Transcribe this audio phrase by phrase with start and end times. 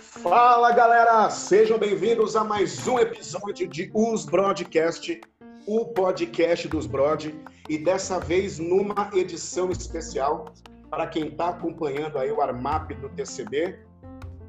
[0.00, 5.20] Fala galera, sejam bem-vindos a mais um episódio de Os Broadcast,
[5.66, 7.38] o podcast dos Broad,
[7.68, 10.54] e dessa vez numa edição especial
[10.88, 13.78] para quem está acompanhando aí o Armap do TCB,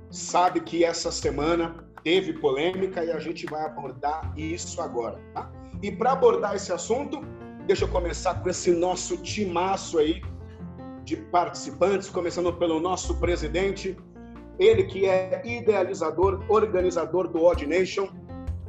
[0.10, 5.52] sabe que essa semana teve polêmica e a gente vai abordar isso agora, tá?
[5.84, 7.20] E para abordar esse assunto,
[7.68, 10.22] deixa eu começar com esse nosso timaço aí
[11.10, 13.98] de participantes, começando pelo nosso presidente,
[14.60, 18.10] ele que é idealizador, organizador do Odd Nation,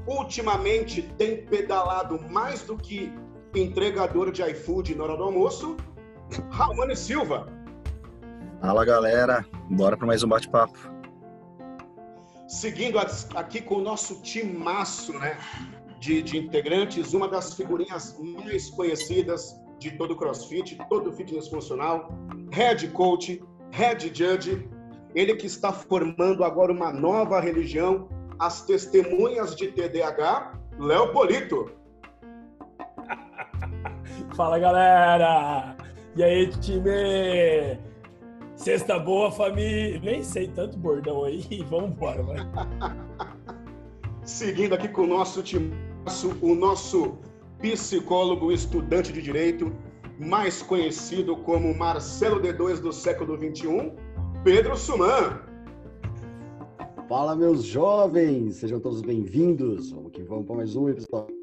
[0.07, 3.13] ultimamente tem pedalado mais do que
[3.55, 5.77] entregador de iFood na hora do almoço,
[6.51, 7.47] Raoni Silva.
[8.63, 10.79] Fala galera, bora para mais um bate-papo.
[12.49, 15.37] Seguindo aqui com o nosso timaço né,
[16.01, 22.09] de, de integrantes, uma das figurinhas mais conhecidas de todo CrossFit, todo fitness funcional,
[22.53, 24.69] head coach, head judge,
[25.15, 28.07] ele que está formando agora uma nova religião,
[28.39, 31.73] as testemunhas de TDAH, Léo Polito.
[34.37, 35.77] Fala galera!
[36.15, 37.79] E aí, time?
[38.57, 39.99] Sexta boa, família.
[40.01, 41.43] Nem sei tanto bordão aí.
[41.71, 42.37] Vamos embora, vai.
[44.25, 45.73] Seguindo aqui com o nosso time,
[46.43, 47.19] o nosso
[47.61, 49.73] psicólogo estudante de direito,
[50.19, 53.95] mais conhecido como Marcelo D2 do século 21
[54.43, 55.41] Pedro Suman.
[57.09, 58.57] Fala, meus jovens!
[58.57, 59.91] Sejam todos bem-vindos.
[59.91, 61.35] Vamos que vamos para mais um episódio.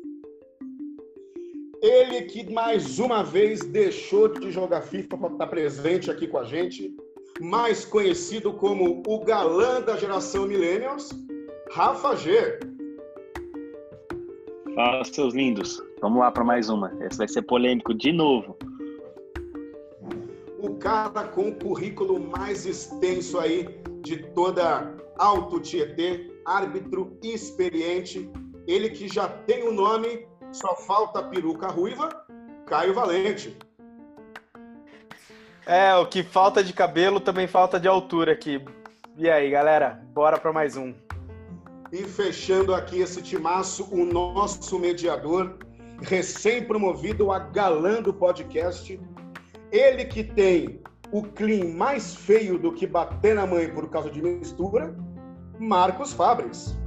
[1.81, 6.43] Ele que mais uma vez deixou de jogar FIFA para estar presente aqui com a
[6.43, 6.95] gente,
[7.39, 11.09] mais conhecido como o galã da geração Millennials,
[11.71, 12.59] Rafa G.
[14.73, 15.86] Fala, seus lindos.
[16.01, 16.91] Vamos lá para mais uma.
[17.01, 18.57] Esse vai ser polêmico de novo
[20.59, 28.29] o cara com o currículo mais extenso aí de toda Alto Tietê, árbitro experiente,
[28.67, 32.09] ele que já tem o nome, só falta peruca ruiva,
[32.65, 33.57] Caio Valente.
[35.65, 38.63] É, o que falta de cabelo também falta de altura aqui.
[39.17, 40.93] E aí, galera, bora para mais um.
[41.91, 45.57] E fechando aqui esse timaço, o nosso mediador,
[46.01, 48.99] recém-promovido a galã do podcast,
[49.71, 50.81] ele que tem
[51.11, 54.95] o clean mais feio do que bater na mãe por causa de mistura,
[55.59, 56.77] Marcos Fabres.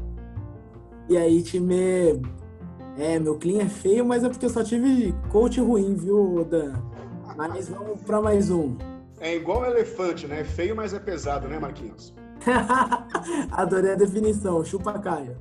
[1.08, 2.22] E aí, time?
[2.98, 6.74] É, meu clean é feio, mas é porque eu só tive coach ruim, viu, Dan?
[7.36, 8.76] Mas vamos para mais um.
[9.20, 10.44] É igual elefante, né?
[10.44, 12.14] Feio, mas é pesado, né, Marquinhos?
[13.52, 14.64] Adorei a definição.
[14.64, 15.36] Chupa Caio.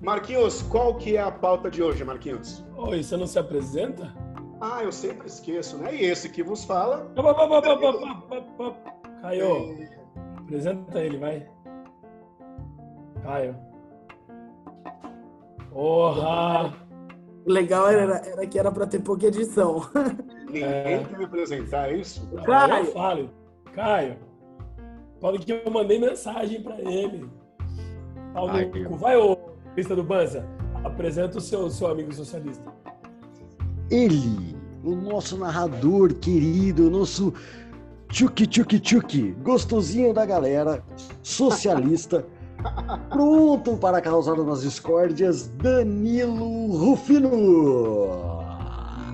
[0.00, 2.64] Marquinhos, qual que é a pauta de hoje, Marquinhos?
[2.76, 4.12] Oi, você não se apresenta?
[4.60, 5.94] Ah, eu sempre esqueço, né?
[5.94, 7.10] E esse que vos fala.
[9.22, 9.88] Caio, é...
[10.38, 11.48] apresenta ele, vai.
[13.22, 13.56] Caio.
[15.70, 16.74] Porra!
[17.46, 19.82] O legal era, era que era para ter pouca edição.
[20.46, 21.04] Ninguém é...
[21.04, 22.28] quer me apresentar é isso?
[22.44, 22.86] Caio!
[22.86, 23.30] Eu falo.
[23.72, 24.16] Caio,
[25.20, 27.28] fala que eu mandei mensagem para ele.
[28.34, 29.35] Ai, vai, ô
[29.76, 30.46] lista do Banza.
[30.84, 32.72] Apresenta o seu, seu amigo socialista
[33.90, 37.32] ele, o nosso narrador querido, o nosso
[38.08, 40.82] tchuki tchuki tchuki, gostosinho da galera,
[41.22, 42.26] socialista,
[43.10, 47.30] pronto para causar umas discórdias, Danilo Rufino.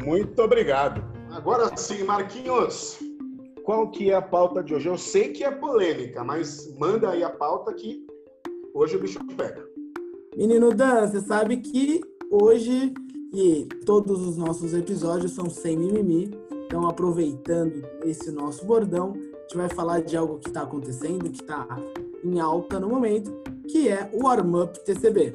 [0.04, 1.04] Muito obrigado.
[1.30, 2.98] Agora sim, Marquinhos,
[3.64, 4.88] qual que é a pauta de hoje?
[4.88, 8.06] Eu sei que é polêmica, mas manda aí a pauta que
[8.74, 9.71] hoje o bicho pega.
[10.36, 12.00] Menino Dan, você sabe que
[12.30, 12.94] hoje
[13.34, 16.30] e todos os nossos episódios são sem mimimi.
[16.66, 21.42] Então, aproveitando esse nosso bordão, a gente vai falar de algo que está acontecendo, que
[21.42, 21.66] está
[22.24, 23.30] em alta no momento,
[23.68, 25.34] que é o Warm Up TCB.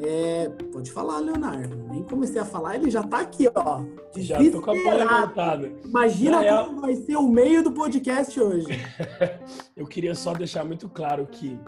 [0.00, 1.76] É, pode falar, Leonardo.
[1.90, 3.82] Nem comecei a falar, ele já está aqui, ó.
[4.16, 5.72] Já tô com a bola levantada.
[5.84, 6.64] Imagina é...
[6.64, 8.68] como vai ser o meio do podcast hoje.
[9.76, 11.58] Eu queria só deixar muito claro que,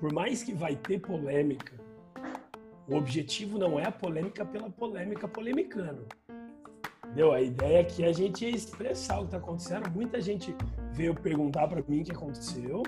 [0.00, 1.74] por mais que vai ter polêmica,
[2.88, 6.06] o objetivo não é a polêmica pela polêmica polemicando.
[7.04, 7.32] Entendeu?
[7.32, 9.90] A ideia aqui é a gente expressar o que está acontecendo.
[9.90, 10.54] Muita gente
[10.92, 12.82] veio perguntar para mim o que aconteceu.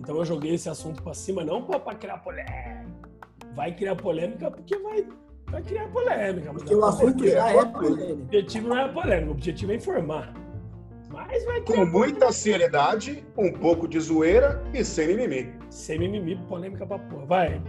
[0.00, 2.84] Então eu joguei esse assunto para cima, não para criar polêmica.
[3.54, 5.06] Vai criar polêmica porque vai,
[5.46, 6.52] vai criar polêmica.
[6.52, 8.14] Porque o assunto já é polêmica.
[8.14, 10.43] O objetivo não é polêmica, o objetivo é informar.
[11.26, 15.54] Mas vai Com muita seriedade, um pouco de zoeira e sem mimimi.
[15.70, 17.26] Sem mimimi, polêmica pra porra.
[17.26, 17.62] Vai.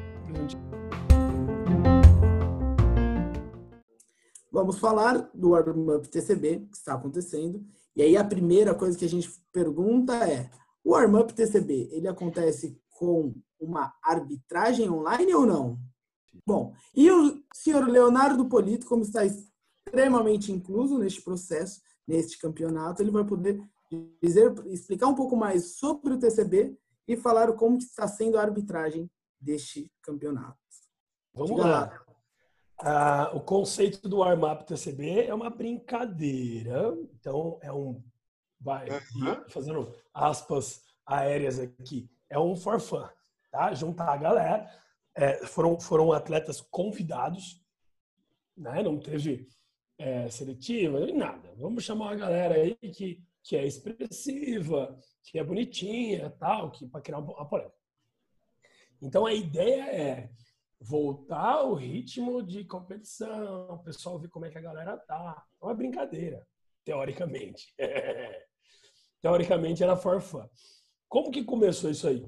[4.55, 7.61] vamos falar do Warm-Up TCB que está acontecendo.
[7.93, 10.49] E aí a primeira coisa que a gente pergunta é:
[10.83, 15.77] o Warm-Up TCB, ele acontece com uma arbitragem online ou não?
[16.45, 23.11] Bom, e o senhor Leonardo Polito, como está extremamente incluso neste processo, neste campeonato, ele
[23.11, 23.61] vai poder
[24.21, 29.09] dizer, explicar um pouco mais sobre o TCB e falar como está sendo a arbitragem
[29.39, 30.57] deste campeonato.
[31.33, 31.79] Vamos Diga lá.
[31.79, 32.05] lá.
[32.79, 36.93] Ah, o conceito do warm-up TCB é uma brincadeira.
[37.13, 38.03] Então, é um.
[38.59, 39.47] Vai, uhum.
[39.49, 42.09] fazendo aspas aéreas aqui.
[42.29, 43.07] É um for fun,
[43.51, 43.73] tá?
[43.73, 44.69] Juntar a galera.
[45.15, 47.63] É, foram, foram atletas convidados,
[48.57, 48.83] né?
[48.83, 49.47] Não teve
[49.97, 51.53] é, seletiva, nada.
[51.57, 57.01] Vamos chamar a galera aí que, que é expressiva, que é bonitinha, tal, que para
[57.01, 57.75] criar uma polêmica.
[59.01, 60.29] Então a ideia é
[60.79, 65.43] voltar ao ritmo de competição, o pessoal ver como é que a galera tá.
[65.61, 66.45] É uma brincadeira,
[66.83, 67.73] teoricamente.
[69.21, 70.47] teoricamente era for fun.
[71.07, 72.25] Como que começou isso aí?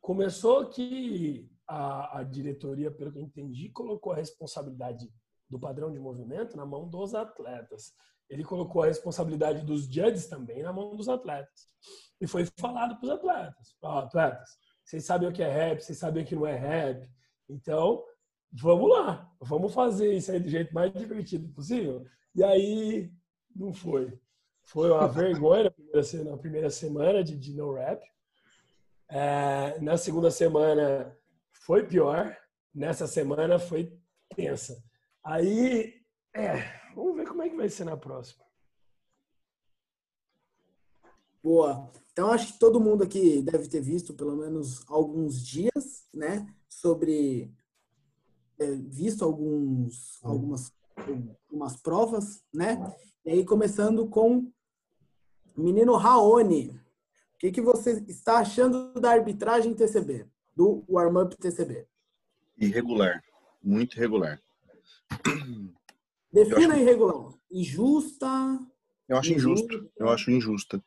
[0.00, 5.10] Começou que a, a diretoria, pelo que eu entendi, colocou a responsabilidade
[5.48, 7.92] do padrão de movimento na mão dos atletas.
[8.28, 11.66] Ele colocou a responsabilidade dos judges também na mão dos atletas.
[12.20, 14.48] E foi falado para os atletas: oh, atletas,
[14.84, 17.08] vocês sabem o que é rap, vocês sabem o que não é rap.
[17.48, 18.04] Então,
[18.52, 22.04] vamos lá, vamos fazer isso aí do jeito mais divertido possível.
[22.34, 23.12] E aí,
[23.54, 24.18] não foi.
[24.64, 28.02] Foi uma vergonha na primeira, na primeira semana de, de no rap.
[29.08, 31.16] É, na segunda semana
[31.52, 32.36] foi pior.
[32.74, 33.96] Nessa semana foi
[34.34, 34.82] tensa.
[35.28, 35.92] Aí,
[36.32, 36.62] é,
[36.94, 38.44] vamos ver como é que vai ser na próxima.
[41.42, 41.90] Boa.
[42.12, 46.46] Então, acho que todo mundo aqui deve ter visto pelo menos alguns dias, né?
[46.68, 47.52] Sobre.
[48.56, 50.72] É, visto alguns, algumas,
[51.48, 52.78] algumas provas, né?
[53.24, 54.52] E aí, começando com
[55.56, 56.68] o menino Raoni.
[56.68, 60.28] O que, que você está achando da arbitragem TCB?
[60.54, 61.84] Do warm-up TCB?
[62.56, 63.20] Irregular.
[63.60, 64.40] Muito irregular.
[66.32, 66.82] Defina acho...
[66.82, 67.32] irregular.
[67.50, 68.26] Injusta.
[69.08, 69.90] Eu acho injusto.
[69.96, 70.82] Eu acho injusta.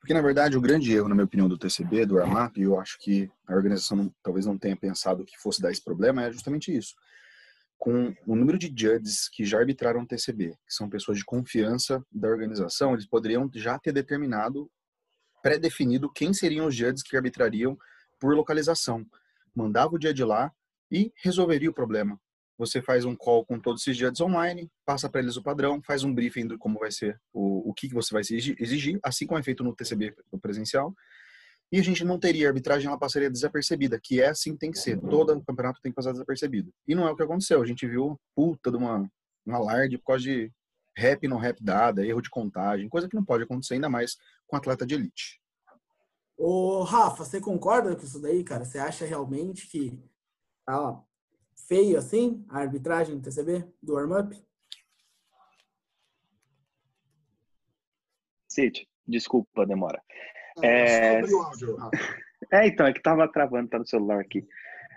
[0.00, 2.78] Porque, na verdade, o grande erro, na minha opinião, do TCB, do Armap, e eu
[2.78, 6.32] acho que a organização não, talvez não tenha pensado que fosse dar esse problema, é
[6.32, 6.94] justamente isso.
[7.76, 12.02] Com o número de judges que já arbitraram o TCB, que são pessoas de confiança
[12.10, 14.70] da organização, eles poderiam já ter determinado,
[15.42, 17.76] pré-definido quem seriam os judges que arbitrariam
[18.20, 19.04] por localização.
[19.54, 20.52] Mandava o judge lá
[20.90, 22.18] e resolveria o problema
[22.58, 26.04] você faz um call com todos esses judges online, passa para eles o padrão, faz
[26.04, 29.42] um briefing do como vai ser, o, o que, você vai exigir, assim como é
[29.42, 30.94] feito no TCB no presencial.
[31.70, 34.78] E a gente não teria arbitragem, ela passaria desapercebida, que é assim que tem que
[34.78, 35.00] ser.
[35.00, 36.72] Todo campeonato tem que passar desapercebido.
[36.86, 37.60] E não é o que aconteceu.
[37.60, 39.10] A gente viu puta de uma,
[39.44, 40.52] um alarde por causa de
[40.96, 44.16] rap não rap dada, erro de contagem, coisa que não pode acontecer ainda mais
[44.46, 45.40] com atleta de elite.
[46.38, 48.64] Ô, Rafa, você concorda com isso daí, cara?
[48.64, 49.98] Você acha realmente que
[50.68, 51.00] ah,
[51.66, 54.36] feio assim, a arbitragem do TCB, do warm-up?
[58.48, 60.00] Cid, desculpa a demora.
[60.62, 61.20] É,
[62.52, 64.46] é, então, é que tava travando, tá no celular aqui.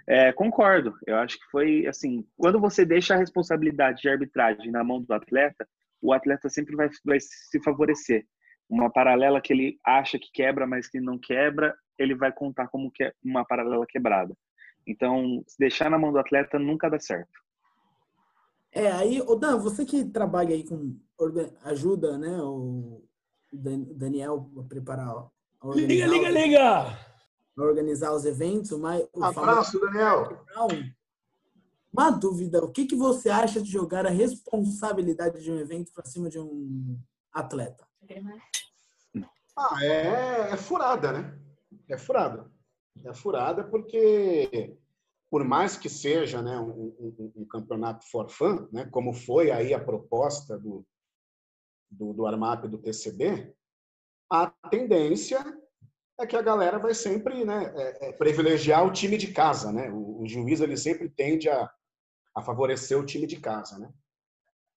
[0.07, 4.83] É, concordo, eu acho que foi assim, quando você deixa a responsabilidade de arbitragem na
[4.83, 5.67] mão do atleta,
[6.01, 8.25] o atleta sempre vai, vai se favorecer.
[8.67, 12.91] Uma paralela que ele acha que quebra, mas que não quebra, ele vai contar como
[12.91, 14.33] que é uma paralela quebrada.
[14.89, 17.39] Então, se deixar na mão do atleta nunca dá certo.
[18.71, 20.99] É, aí, o Dan, você que trabalha aí com
[21.63, 23.03] ajuda, né, o
[23.51, 26.97] Daniel a preparar a liga, liga, liga!
[27.57, 30.43] A organizar os eventos, mas abraço, Daniel.
[31.93, 36.05] Uma dúvida, o que que você acha de jogar a responsabilidade de um evento para
[36.05, 36.97] cima de um
[37.31, 37.85] atleta?
[39.55, 41.39] Ah, é, é furada, né?
[41.87, 42.49] É furada
[43.05, 44.77] é furada porque
[45.29, 49.73] por mais que seja né, um, um, um campeonato for fun, né, como foi aí
[49.73, 50.85] a proposta do,
[51.89, 53.53] do, do Armap do TCB,
[54.31, 55.39] a tendência
[56.19, 59.71] é que a galera vai sempre né, é, é privilegiar o time de casa.
[59.71, 59.89] Né?
[59.89, 61.71] O, o, juiz ele sempre tende a,
[62.35, 63.77] a favorecer o time de casa.
[63.77, 63.89] Né?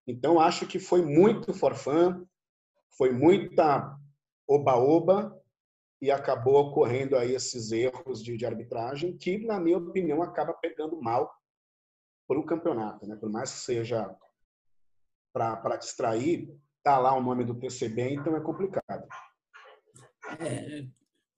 [0.06, 2.24] Então, acho que foi muito for fun,
[2.96, 3.98] foi muita
[4.46, 5.41] oba-oba,
[6.02, 11.00] e acabou ocorrendo aí esses erros de, de arbitragem que, na minha opinião, acaba pegando
[11.00, 11.32] mal
[12.26, 13.06] para o campeonato.
[13.06, 13.14] Né?
[13.14, 14.12] Por mais que seja
[15.32, 19.06] para distrair, tá lá o nome do PCB, então é complicado.
[20.40, 20.86] É,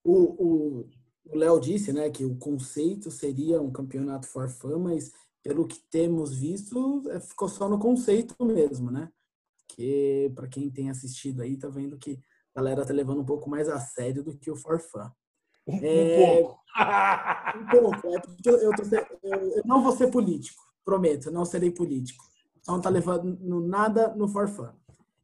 [0.02, 0.88] o
[1.26, 6.34] Léo disse né, que o conceito seria um campeonato for fun, mas pelo que temos
[6.34, 9.12] visto, é, ficou só no conceito mesmo, né?
[9.68, 12.18] Que para quem tem assistido aí, tá vendo que
[12.54, 15.10] a galera tá levando um pouco mais a sério do que o forfã.
[15.66, 16.60] Um, é, pouco.
[17.58, 18.14] um pouco.
[18.14, 18.82] É porque eu, tô,
[19.22, 22.24] eu, não vou ser político, prometo, não serei político.
[22.66, 24.72] Não tá levando nada no forfã.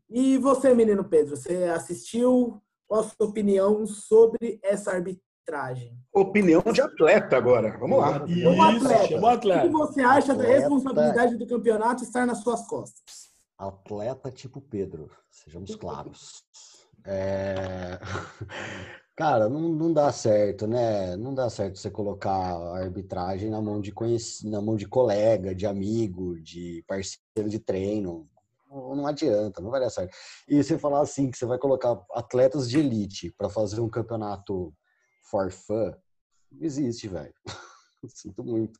[0.08, 2.60] E você, menino Pedro, você assistiu?
[2.87, 5.96] Qual a sua opinião sobre essa arbitragem?
[6.12, 7.78] Opinião de atleta agora.
[7.78, 8.25] Vamos lá.
[8.26, 9.30] Isso, um atleta.
[9.30, 9.66] atleta.
[9.66, 10.52] O que você acha atleta...
[10.52, 13.30] da responsabilidade do campeonato estar nas suas costas?
[13.56, 16.42] Atleta tipo Pedro, sejamos claros.
[17.04, 17.99] É...
[19.16, 21.14] Cara, não, não dá certo, né?
[21.16, 24.47] Não dá certo você colocar a arbitragem na mão de conhec...
[24.47, 28.28] na mão de colega, de amigo, de parceiro de treino
[28.71, 30.16] não adianta, não vai dar certo.
[30.49, 34.73] E você falar assim que você vai colocar atletas de elite para fazer um campeonato
[35.30, 35.92] for fun,
[36.52, 37.35] não existe, velho.
[38.07, 38.78] Sinto muito.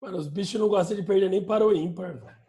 [0.00, 2.41] Mano, os bichos não gostam de perder nem para o ímpar.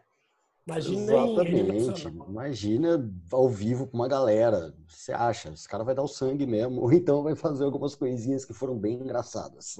[0.66, 2.08] Imagina Exatamente.
[2.08, 4.74] Imagina ao vivo com uma galera.
[4.88, 5.50] Você acha?
[5.50, 8.78] Esse cara vai dar o sangue mesmo, ou então vai fazer algumas coisinhas que foram
[8.78, 9.76] bem engraçadas.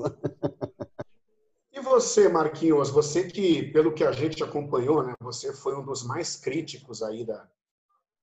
[1.72, 6.04] E você, Marquinhos, você que, pelo que a gente acompanhou, né, você foi um dos
[6.04, 7.48] mais críticos aí da,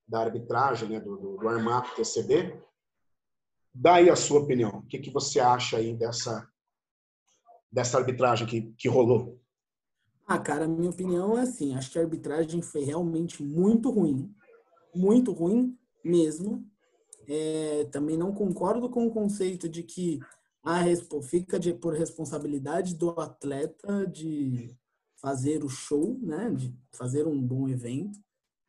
[0.07, 2.63] da arbitragem, né, do, do, do Armap TCB.
[3.73, 4.79] Dá aí a sua opinião.
[4.79, 6.47] O que, que você acha aí dessa,
[7.69, 9.40] dessa arbitragem que, que rolou?
[10.33, 14.33] Ah, cara, minha opinião é assim, acho que a arbitragem foi realmente muito ruim,
[14.95, 16.65] muito ruim mesmo.
[17.27, 20.21] É, também não concordo com o conceito de que
[20.63, 20.81] a
[21.21, 24.73] fica de, por responsabilidade do atleta de
[25.17, 28.17] fazer o show, né, de fazer um bom evento.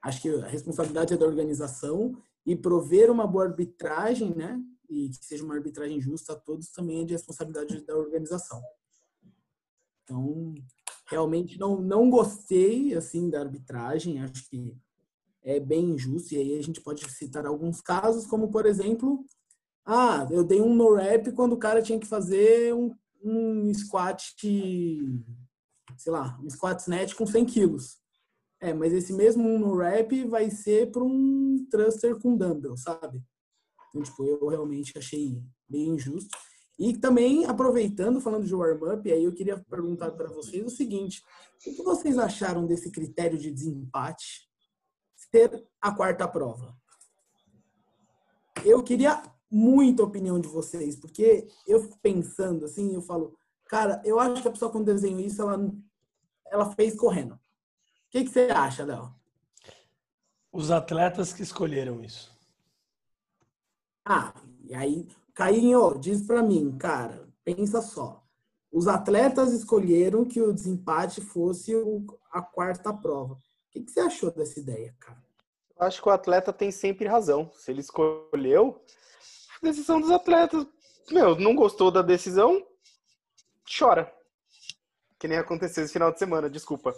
[0.02, 5.24] Acho que a responsabilidade é da organização e prover uma boa arbitragem, né, e que
[5.24, 8.60] seja uma arbitragem justa a todos também é de responsabilidade da organização.
[10.02, 10.56] Então,
[11.12, 14.74] realmente não não gostei assim da arbitragem, acho que
[15.42, 19.24] é bem injusto e aí a gente pode citar alguns casos, como por exemplo,
[19.84, 24.34] ah, eu dei um no rap quando o cara tinha que fazer um, um squat,
[24.40, 27.98] sei lá, um squat snatch com 100 quilos.
[28.60, 33.20] É, mas esse mesmo um no rap vai ser para um thruster com dumbbell, sabe?
[33.88, 36.30] Então, tipo, eu realmente achei bem injusto.
[36.78, 41.22] E também, aproveitando, falando de warm-up, aí eu queria perguntar para vocês o seguinte:
[41.54, 44.48] o que vocês acharam desse critério de desempate
[45.14, 46.76] ser a quarta prova?
[48.64, 53.36] Eu queria muita opinião de vocês, porque eu pensando assim, eu falo,
[53.66, 55.70] cara, eu acho que a pessoa quando desenhou isso, ela,
[56.46, 57.34] ela fez correndo.
[57.34, 57.40] O
[58.10, 59.14] que, que você acha, Léo?
[60.50, 62.32] Os atletas que escolheram isso.
[64.04, 68.22] Ah, e aí, Cainho, diz para mim, cara, pensa só.
[68.70, 73.34] Os atletas escolheram que o desempate fosse o, a quarta prova.
[73.34, 73.38] O
[73.70, 75.22] que, que você achou dessa ideia, cara?
[75.78, 77.50] Eu acho que o atleta tem sempre razão.
[77.54, 78.82] Se ele escolheu,
[79.62, 80.66] decisão dos atletas.
[81.10, 82.64] Meu, não gostou da decisão?
[83.78, 84.12] Chora.
[85.18, 86.94] Que nem aconteceu esse final de semana, desculpa.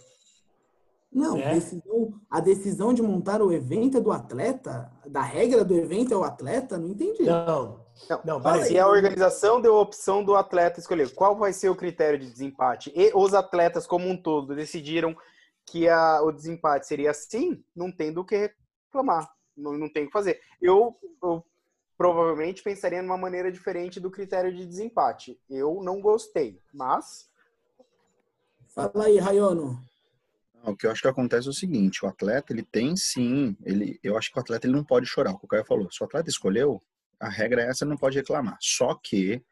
[1.13, 1.55] Não, é.
[1.55, 4.91] decisão, a decisão de montar o evento é do atleta?
[5.07, 6.77] Da regra do evento é o atleta?
[6.77, 7.23] Não entendi.
[7.23, 7.84] Não.
[8.25, 11.77] Não, não se a organização deu a opção do atleta escolher qual vai ser o
[11.77, 15.17] critério de desempate e os atletas como um todo decidiram
[15.67, 18.51] que a, o desempate seria assim, não tem do que
[18.87, 20.41] reclamar, não, não tem o que fazer.
[20.61, 21.45] Eu, eu
[21.97, 25.41] provavelmente pensaria numa maneira diferente do critério de desempate.
[25.49, 27.29] Eu não gostei, mas.
[28.75, 29.81] Fala aí, Raiono.
[30.65, 34.01] O que eu acho que acontece é o seguinte, o atleta, ele tem sim, ele,
[34.03, 35.91] eu acho que o atleta ele não pode chorar, o que o Caio falou.
[35.93, 36.83] Se o atleta escolheu,
[37.25, 38.57] a regra é essa, não pode reclamar.
[38.61, 39.43] Só que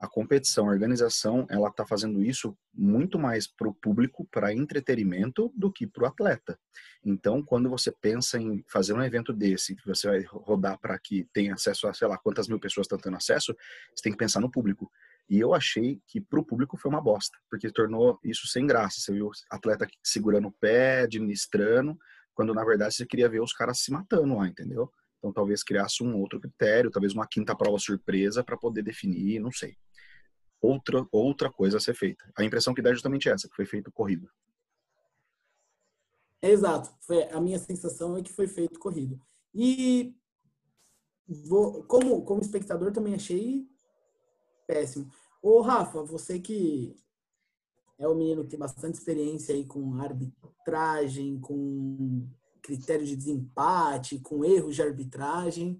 [0.00, 5.52] a competição, a organização, ela está fazendo isso muito mais para o público, para entretenimento,
[5.56, 6.58] do que para o atleta.
[7.04, 11.26] Então, quando você pensa em fazer um evento desse, que você vai rodar para que
[11.32, 13.54] tenha acesso a, sei lá, quantas mil pessoas estão tendo acesso,
[13.94, 14.90] você tem que pensar no público.
[15.28, 19.00] E eu achei que para o público foi uma bosta, porque tornou isso sem graça.
[19.00, 21.96] Você viu atleta segurando o pé, administrando,
[22.34, 24.92] quando na verdade você queria ver os caras se matando lá, entendeu?
[25.24, 29.50] Então talvez criasse um outro critério, talvez uma quinta prova surpresa para poder definir, não
[29.50, 29.74] sei
[30.64, 32.30] outra, outra coisa a ser feita.
[32.36, 34.28] A impressão que dá é justamente essa, que foi feito corrido.
[36.40, 36.94] Exato.
[37.00, 39.20] Foi, a minha sensação é que foi feito corrido.
[39.54, 40.14] E
[41.26, 43.66] vou, como, como espectador também achei
[44.66, 45.10] péssimo.
[45.42, 46.96] Ô, Rafa, você que
[47.98, 52.28] é um menino que tem bastante experiência aí com arbitragem, com
[52.64, 55.78] critério de desempate, com erros de arbitragem.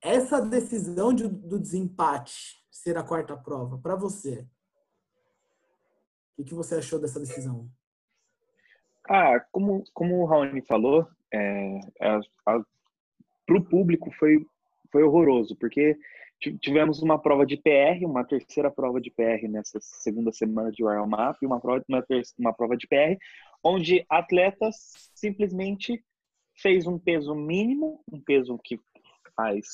[0.00, 4.46] Essa decisão de, do desempate ser a quarta prova para você?
[6.38, 7.68] O que você achou dessa decisão?
[9.10, 14.46] Ah, como, como o Raoni falou, é, é, para o público foi,
[14.92, 15.98] foi horroroso, porque
[16.60, 21.08] tivemos uma prova de PR, uma terceira prova de PR nessa segunda semana de Royal
[21.08, 22.04] Map, uma prova, uma,
[22.38, 23.18] uma prova de PR,
[23.62, 26.02] onde atletas simplesmente
[26.56, 28.78] fez um peso mínimo, um peso que
[29.34, 29.66] faz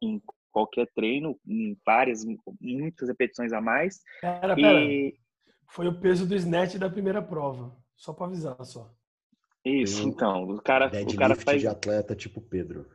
[0.00, 0.22] em
[0.52, 2.24] qualquer treino, em várias,
[2.60, 4.00] muitas repetições a mais.
[4.20, 4.62] Pera, e...
[4.62, 5.20] pera.
[5.68, 8.92] Foi o peso do snatch da primeira prova, só para avisar só.
[9.64, 12.88] Isso, então, o cara, o cara faz de atleta tipo Pedro.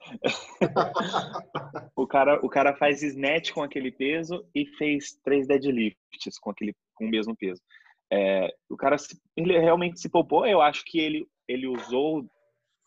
[1.96, 6.74] o cara, o cara faz snatch com aquele peso e fez três deadlifts com aquele
[6.94, 7.62] com o mesmo peso.
[8.10, 8.96] É, o cara
[9.36, 10.46] ele realmente se poupou.
[10.46, 12.28] Eu acho que ele ele usou.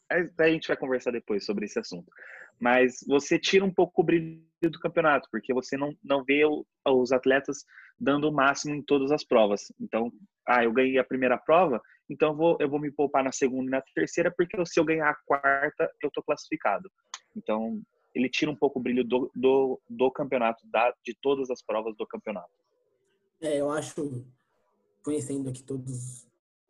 [0.10, 2.12] A gente vai conversar depois sobre esse assunto.
[2.60, 6.44] Mas você tira um pouco o brilho do campeonato, porque você não, não vê
[6.86, 7.66] os atletas
[8.00, 9.72] dando o máximo em todas as provas.
[9.80, 10.12] Então,
[10.48, 13.68] ah, eu ganhei a primeira prova, então eu vou, eu vou me poupar na segunda
[13.68, 16.88] e na terceira, porque se eu ganhar a quarta, eu estou classificado.
[17.36, 17.82] Então,
[18.13, 21.96] ele tira um pouco o brilho do, do, do campeonato, da, de todas as provas
[21.96, 22.51] do campeonato.
[23.42, 24.25] É, eu acho,
[25.03, 26.27] conhecendo aqui todos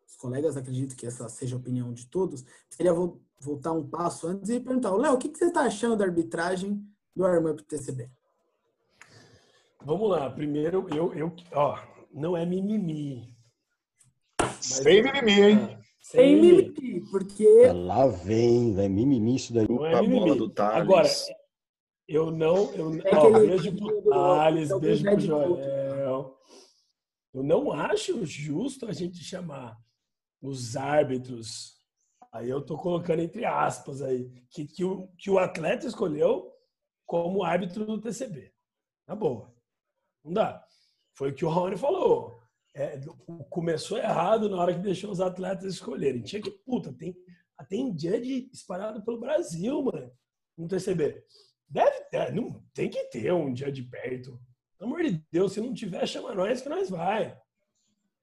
[0.07, 2.93] os colegas, acredito que essa seja a opinião de todos, seria
[3.39, 6.85] voltar um passo antes e perguntar, Léo, o que, que você está achando da arbitragem
[7.15, 8.09] do Armup TCB?
[9.83, 11.79] Vamos lá, primeiro eu, eu ó,
[12.13, 13.35] não é mimimi.
[14.59, 15.57] Sem mimimi, hein?
[15.57, 17.67] É, sem mimimi, porque.
[17.73, 19.67] Lá vem, vai mimimi isso daí.
[19.67, 20.37] Não é mimimi.
[20.37, 21.09] Do Agora,
[22.07, 22.71] eu não.
[22.73, 26.37] Eu, é ó, beijo pro Thales, beijo pro Joel.
[27.33, 29.77] Eu não acho justo a gente chamar
[30.41, 31.81] os árbitros
[32.31, 36.49] Aí eu tô colocando entre aspas aí, que, que, o, que o atleta escolheu
[37.05, 38.53] como árbitro do TCB.
[39.05, 39.53] Na boa.
[40.23, 40.65] Não dá.
[41.13, 42.39] Foi o que o Raoni falou.
[42.73, 42.97] É,
[43.49, 46.21] começou errado na hora que deixou os atletas escolherem.
[46.21, 47.13] Tinha que, puta, tem,
[47.67, 50.09] tem judge espalhado pelo Brasil, mano,
[50.57, 51.21] no TCB.
[51.67, 54.39] Deve ter, não, tem que ter um judge perto.
[54.81, 57.37] Pelo amor de Deus, se não tiver, chama nós que nós vai.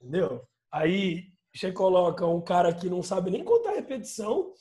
[0.01, 0.43] Entendeu?
[0.73, 4.53] Aí você coloca um cara que não sabe nem contar repetição,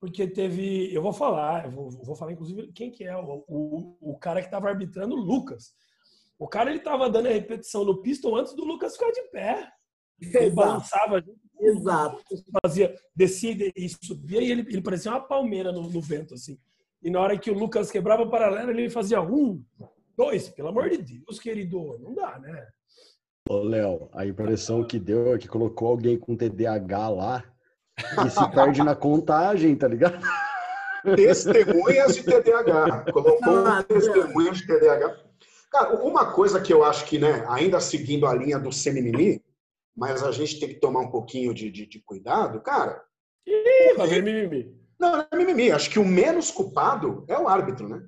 [0.00, 0.92] porque teve.
[0.92, 4.40] Eu vou falar, eu vou, vou falar inclusive quem que é, o, o, o cara
[4.40, 5.72] que estava arbitrando, o Lucas.
[6.36, 9.70] O cara ele estava dando a repetição no pistol antes do Lucas ficar de pé.
[10.20, 10.54] Ele Exato.
[10.56, 11.24] balançava,
[11.60, 12.24] Exato.
[12.60, 16.58] fazia, descia e subia, e ele, ele parecia uma palmeira no, no, vento, assim.
[17.00, 19.64] E na hora que o Lucas quebrava o paralelo, ele fazia um,
[20.16, 22.66] dois, pelo amor de Deus, querido, não dá, né?
[23.48, 27.44] Ô, Léo, a impressão que deu é que colocou alguém com TDAH lá
[28.24, 30.18] e se perde na contagem, tá ligado?
[31.14, 33.12] Testemunhas de TDAH.
[33.12, 35.16] Colocou ah, testemunhas de TDAH.
[35.70, 39.44] Cara, uma coisa que eu acho que, né, ainda seguindo a linha do semimimi,
[39.94, 43.02] mas a gente tem que tomar um pouquinho de, de, de cuidado, cara.
[43.46, 44.74] Ih, vai ver mimimi.
[44.98, 45.70] Não, não é mimimi.
[45.70, 48.02] Acho que o menos culpado é o árbitro, né?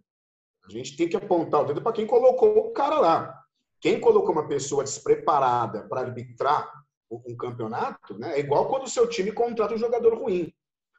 [0.67, 3.43] A gente tem que apontar o dedo para quem colocou o cara lá.
[3.81, 6.71] Quem colocou uma pessoa despreparada para arbitrar
[7.11, 10.53] um campeonato, né, é igual quando o seu time contrata um jogador ruim.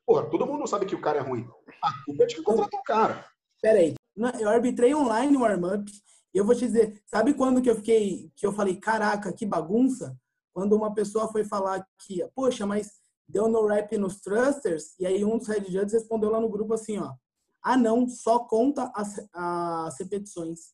[0.05, 1.45] Porra, todo mundo sabe que o cara é ruim.
[1.83, 3.25] A culpa é de quem contratou o cara.
[3.61, 3.93] Peraí,
[4.39, 5.91] eu arbitrei online o warm-up
[6.37, 10.15] eu vou te dizer, sabe quando que eu fiquei, que eu falei, caraca, que bagunça?
[10.53, 12.91] Quando uma pessoa foi falar que, poxa, mas
[13.27, 16.73] deu no rap nos thrusters, e aí um dos head judges respondeu lá no grupo
[16.73, 17.13] assim, ó,
[17.67, 20.73] ah não, só conta as, as repetições.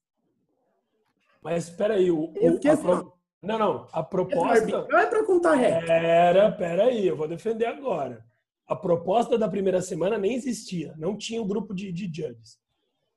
[1.42, 3.14] Mas espera aí, o, o a pro...
[3.42, 5.92] não, não, a proposta não é para contar reto.
[5.92, 8.24] Era, espera aí, eu vou defender agora.
[8.68, 12.60] A proposta da primeira semana nem existia, não tinha o um grupo de, de judges.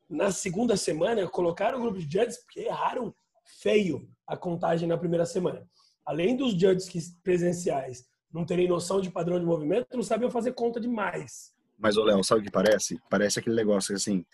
[0.08, 3.14] Na segunda semana colocaram o grupo de judges porque erraram
[3.60, 5.68] feio a contagem na primeira semana.
[6.04, 10.80] Além dos judges presenciais não terem noção de padrão de movimento, não sabiam fazer conta
[10.80, 11.54] demais.
[11.78, 12.98] Mas, ô Léo, sabe o que parece?
[13.10, 14.24] Parece aquele negócio assim,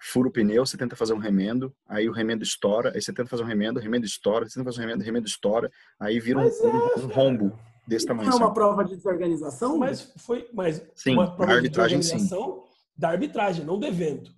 [0.00, 3.28] fura o pneu, você tenta fazer um remendo, aí o remendo estoura, aí você tenta
[3.28, 6.18] fazer um remendo, o remendo estoura, você tenta fazer um remendo, o remendo estoura, aí
[6.18, 8.30] vira um, é, um, rombo desse tamanho.
[8.30, 9.76] Não é uma prova de desorganização?
[9.76, 12.90] Mas foi, mas sim, uma prova arbitragem, de desorganização sim.
[12.96, 14.32] da arbitragem, não do evento.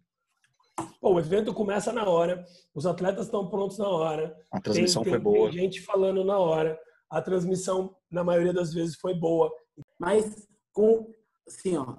[1.01, 4.35] Pô, o evento começa na hora, os atletas estão prontos na hora.
[4.51, 5.51] A transmissão tem, foi boa.
[5.51, 6.79] Tem gente falando na hora.
[7.11, 9.53] A transmissão, na maioria das vezes, foi boa.
[9.99, 11.13] Mas com,
[11.47, 11.99] assim, ó,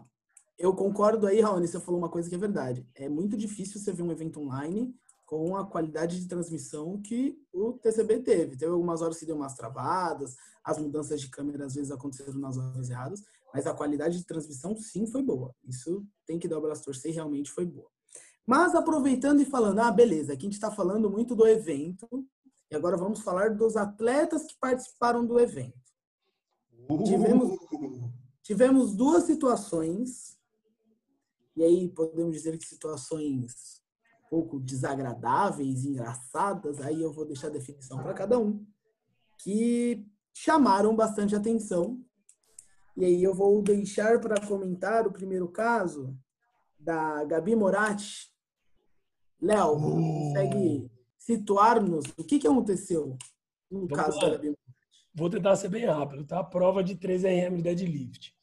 [0.57, 2.87] eu concordo aí, Raoni, você falou uma coisa que é verdade.
[2.95, 7.73] É muito difícil você ver um evento online com a qualidade de transmissão que o
[7.73, 8.57] TCB teve.
[8.57, 12.57] Teve algumas horas que deu umas travadas, as mudanças de câmera às vezes aconteceram nas
[12.57, 15.53] horas erradas, mas a qualidade de transmissão sim foi boa.
[15.63, 17.89] Isso tem que dar o braço torcer, realmente foi boa.
[18.45, 22.07] Mas aproveitando e falando, ah, beleza, aqui a gente está falando muito do evento,
[22.69, 25.77] E agora vamos falar dos atletas que participaram do evento.
[27.05, 27.59] Tivemos,
[28.41, 30.37] tivemos duas situações,
[31.55, 33.81] e aí podemos dizer que situações
[34.25, 38.65] um pouco desagradáveis, engraçadas, aí eu vou deixar a definição para cada um,
[39.37, 42.03] que chamaram bastante atenção.
[42.97, 46.17] E aí eu vou deixar para comentar o primeiro caso
[46.79, 48.31] da Gabi Moratti.
[49.41, 53.17] Léo, consegue situar-nos o que, que aconteceu
[53.69, 54.29] no Vamos caso lá.
[54.29, 54.57] da Gabi
[55.15, 56.43] Vou tentar ser bem rápido, tá?
[56.43, 58.33] Prova de 3 RM de deadlift.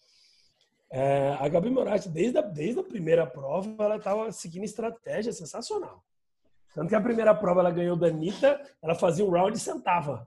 [0.92, 6.04] É, a Gabi Moratti, desde a, desde a primeira prova, ela estava seguindo estratégia sensacional.
[6.74, 10.26] Tanto que a primeira prova ela ganhou da Anitta, ela fazia um round e sentava.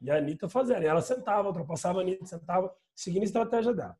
[0.00, 3.96] E a Anitta fazia, ela sentava, ultrapassava a Anitta, sentava, seguindo a estratégia dela.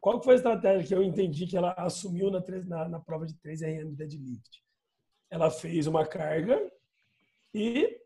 [0.00, 3.34] Qual foi a estratégia que eu entendi que ela assumiu na, na, na prova de
[3.34, 4.62] 3 RM de deadlift?
[5.30, 6.70] Ela fez uma carga
[7.52, 8.00] e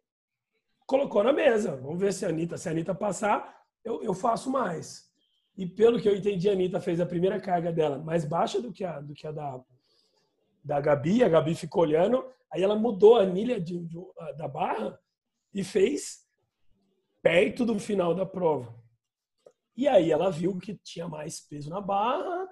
[0.86, 1.76] colocou na mesa.
[1.76, 5.09] Vamos ver se a Anitta, se a Anitta passar, eu, eu faço mais.
[5.60, 8.72] E pelo que eu entendi, a Anitta fez a primeira carga dela mais baixa do
[8.72, 9.60] que a, do que a da,
[10.64, 11.22] da Gabi.
[11.22, 13.98] A Gabi ficou olhando, aí ela mudou a anilha de- de-
[14.38, 14.98] da barra
[15.52, 16.26] e fez
[17.20, 18.74] perto do final da prova.
[19.76, 22.48] E aí ela viu que tinha mais peso na barra,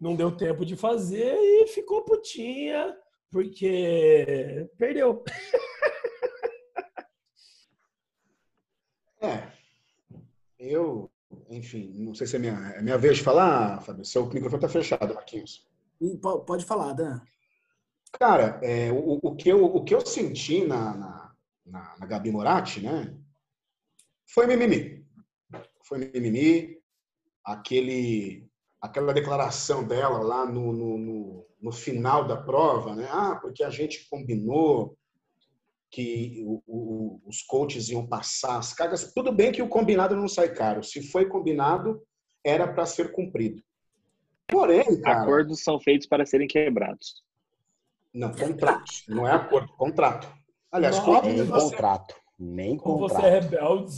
[0.00, 2.92] não deu tempo de fazer e ficou putinha,
[3.30, 5.22] porque perdeu.
[9.20, 9.48] É.
[10.58, 11.08] Eu,
[11.50, 14.04] enfim, não sei se é minha, é minha vez de falar, Fábio.
[14.04, 15.66] Seu microfone tá fechado, Marquinhos.
[16.20, 17.20] Po- Pode falar, Dan.
[18.18, 21.32] Cara, é, o, o, que eu, o que eu senti na, na,
[21.66, 23.14] na, na Gabi Moratti, né?
[24.26, 25.06] Foi mimimi.
[25.82, 26.78] Foi mimimi.
[27.44, 28.46] Aquele,
[28.80, 33.08] aquela declaração dela lá no, no, no, no final da prova, né?
[33.10, 34.97] Ah, porque a gente combinou
[35.90, 39.12] que o- o- os coaches iam passar as cargas.
[39.14, 40.82] Tudo bem que o combinado não sai caro.
[40.82, 42.02] Se foi combinado,
[42.44, 43.62] era para ser cumprido.
[44.46, 45.22] Porém, cara.
[45.22, 47.22] Acordos são feitos para serem quebrados.
[48.12, 48.84] Não, contrato.
[49.08, 50.28] Não é acordo, contrato.
[50.70, 52.14] Aliás, Não, Nem você- contrato.
[52.38, 53.32] Nem Como você contrato.
[53.34, 53.94] é rebelde.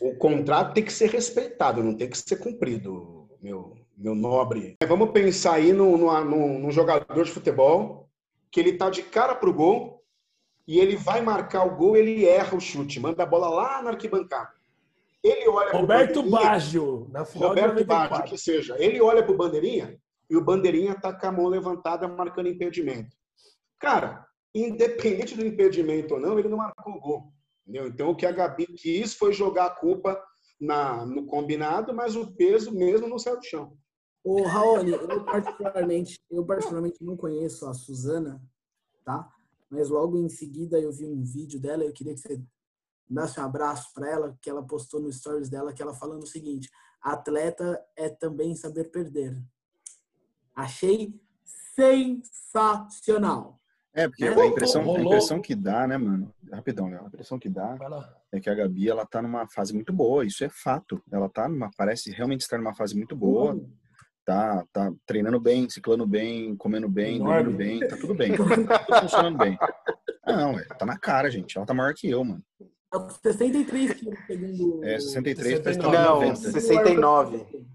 [0.00, 4.76] o contrato tem que ser respeitado, não tem que ser cumprido, meu, meu nobre.
[4.86, 8.08] Vamos pensar aí num, numa- num- num jogador de futebol
[8.50, 9.93] que ele tá de cara pro gol
[10.66, 13.90] e ele vai marcar o gol, ele erra o chute, manda a bola lá na
[13.90, 14.52] arquibancada.
[15.22, 18.30] Ele olha Roberto Baggio, na final Roberto Baggio, 94.
[18.30, 18.76] que seja.
[18.78, 19.98] Ele olha pro bandeirinha
[20.28, 23.16] e o bandeirinha tá com a mão levantada marcando impedimento.
[23.78, 27.32] Cara, independente do impedimento ou não, ele não marcou o gol.
[27.66, 27.88] Entendeu?
[27.88, 30.22] Então o que a Gabi quis foi jogar a culpa
[30.60, 33.76] na, no combinado, mas o peso mesmo não saiu do chão.
[34.22, 38.40] Ô, Raoni, eu particularmente, eu particularmente não conheço a Suzana,
[39.04, 39.28] tá?
[39.70, 42.42] Mas logo em seguida eu vi um vídeo dela, eu queria que você
[43.08, 46.26] dasse um abraço para ela, que ela postou no stories dela, que ela falando o
[46.26, 49.36] seguinte: atleta é também saber perder.
[50.54, 51.20] Achei
[51.74, 53.60] sensacional.
[53.96, 56.34] É, porque Rolou, a impressão, a impressão que dá, né, mano?
[56.50, 57.04] Rapidão, Léo.
[57.04, 57.76] A impressão que dá
[58.32, 60.24] é que a Gabi, ela tá numa fase muito boa.
[60.24, 61.00] Isso é fato.
[61.12, 63.54] Ela tá numa, parece realmente estar numa fase muito boa.
[64.24, 67.42] Tá, tá treinando bem, ciclando bem, comendo bem, Enorme.
[67.52, 68.34] dormindo bem, tá tudo bem.
[68.34, 68.54] Tudo
[69.00, 69.58] funcionando bem.
[70.22, 71.56] Ah, não, é, tá na cara, gente.
[71.58, 72.42] Ela tá maior que eu, mano.
[72.90, 74.84] Tá com 63 quilos, segundo.
[74.84, 76.36] É, 63 parece que Não, tá Não, 90.
[76.36, 77.36] 69.
[77.36, 77.66] Gente,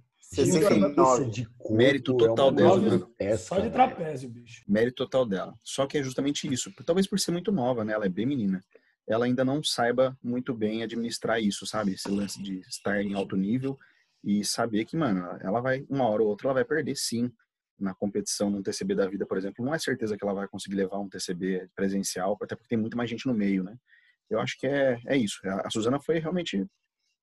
[0.52, 1.22] 69.
[1.24, 3.74] isso de corpo Mérito é total uma dela, grotesca, Só de velho.
[3.74, 4.64] trapézio, bicho.
[4.68, 5.54] Mérito total dela.
[5.64, 6.72] Só que é justamente isso.
[6.86, 7.94] Talvez por ser muito nova, né?
[7.94, 8.64] Ela é bem menina.
[9.08, 11.94] Ela ainda não saiba muito bem administrar isso, sabe?
[11.94, 13.78] Esse lance de estar em alto nível
[14.24, 17.32] e saber que, mano, ela vai, uma hora ou outra, ela vai perder sim
[17.80, 19.64] na competição num TCB da vida, por exemplo.
[19.64, 22.98] Não é certeza que ela vai conseguir levar um TCB presencial, até porque tem muito
[22.98, 23.78] mais gente no meio, né?
[24.30, 25.40] Eu acho que é, é isso.
[25.44, 26.66] A Suzana foi realmente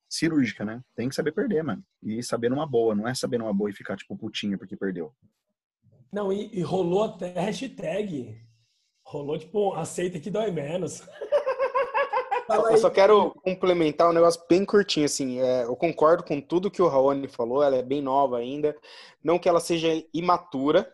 [0.08, 0.80] cirúrgica, né?
[0.94, 1.84] Tem que saber perder, mano.
[2.02, 5.14] E saber numa boa, não é saber numa boa e ficar, tipo, putinha porque perdeu.
[6.12, 8.40] Não, e, e rolou até hashtag.
[9.04, 11.06] Rolou, tipo, aceita que dói menos.
[12.46, 12.78] Fala Eu aí.
[12.78, 15.40] só quero complementar um negócio bem curtinho, assim.
[15.40, 18.76] é, eu concordo com tudo que o Raoni falou, ela é bem nova ainda.
[19.22, 20.92] Não que ela seja imatura,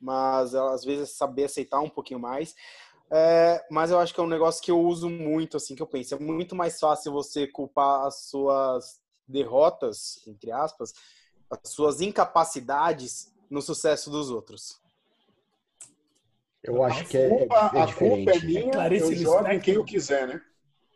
[0.00, 2.54] mas ela às vezes saber aceitar um pouquinho mais.
[3.12, 5.86] É, mas eu acho que é um negócio que eu uso muito, assim, que eu
[5.86, 6.14] penso.
[6.14, 10.94] É muito mais fácil você culpar as suas derrotas, entre aspas,
[11.50, 14.80] as suas incapacidades no sucesso dos outros.
[16.62, 18.46] Eu acho que é, é, Culpa- é a culpa é diferente.
[18.46, 20.40] minha, Clarice eu jogo em quem eu quiser, né?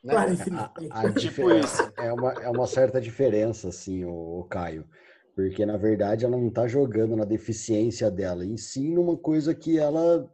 [0.03, 0.15] Né?
[0.15, 0.51] Clarice
[0.91, 1.93] A, a Tipo isso.
[1.97, 4.87] É uma, é uma certa diferença, assim, o, o Caio.
[5.35, 9.79] Porque, na verdade, ela não tá jogando na deficiência dela, em si numa coisa que
[9.79, 10.31] ela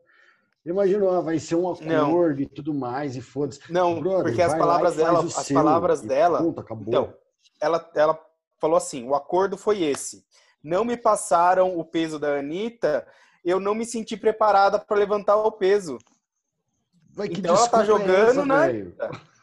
[0.65, 2.41] Imaginou, ah, vai ser um acordo não.
[2.43, 3.61] e tudo mais, e foda-se.
[3.73, 6.39] Não, Brother, porque as palavras dela, as seu, palavras dela.
[6.39, 6.85] Pronto, acabou.
[6.87, 7.15] Então,
[7.61, 8.21] ela, ela
[8.61, 10.23] falou assim: o acordo foi esse.
[10.63, 13.07] Não me passaram o peso da Anitta,
[13.45, 15.99] eu não me senti preparada para levantar o peso.
[17.13, 18.67] Vai, então ela tá jogando na.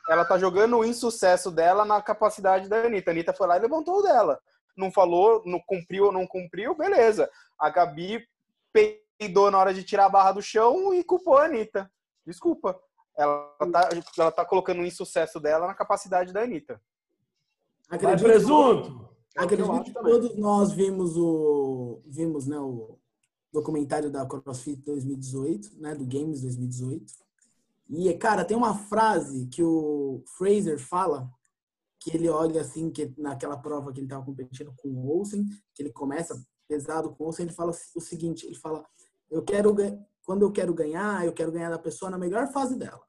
[0.10, 3.12] Ela tá jogando o insucesso dela na capacidade da Anitta.
[3.12, 4.40] A Anitta foi lá e levantou o dela.
[4.78, 7.30] Não falou, não cumpriu ou não cumpriu, beleza.
[7.60, 8.26] A Gabi
[8.72, 11.92] peidou na hora de tirar a barra do chão e culpou a Anitta.
[12.26, 12.80] Desculpa.
[13.18, 16.80] Ela tá, ela tá colocando o insucesso dela na capacidade da Anitta.
[17.90, 19.10] Acredito, Vai, presunto!
[19.36, 22.98] Acredito que todos nós vimos o vimos né, o
[23.52, 27.06] documentário da CrossFit 2018, né, do Games 2018.
[27.90, 31.30] E, cara, tem uma frase que o Fraser fala,
[32.00, 35.82] que ele olha assim, que naquela prova que ele estava competindo com o Olsen, que
[35.82, 38.86] ele começa pesado com o Olsen, ele fala o seguinte, ele fala,
[39.32, 39.76] eu quero,
[40.24, 43.02] quando eu quero ganhar, eu quero ganhar da pessoa na melhor fase dela.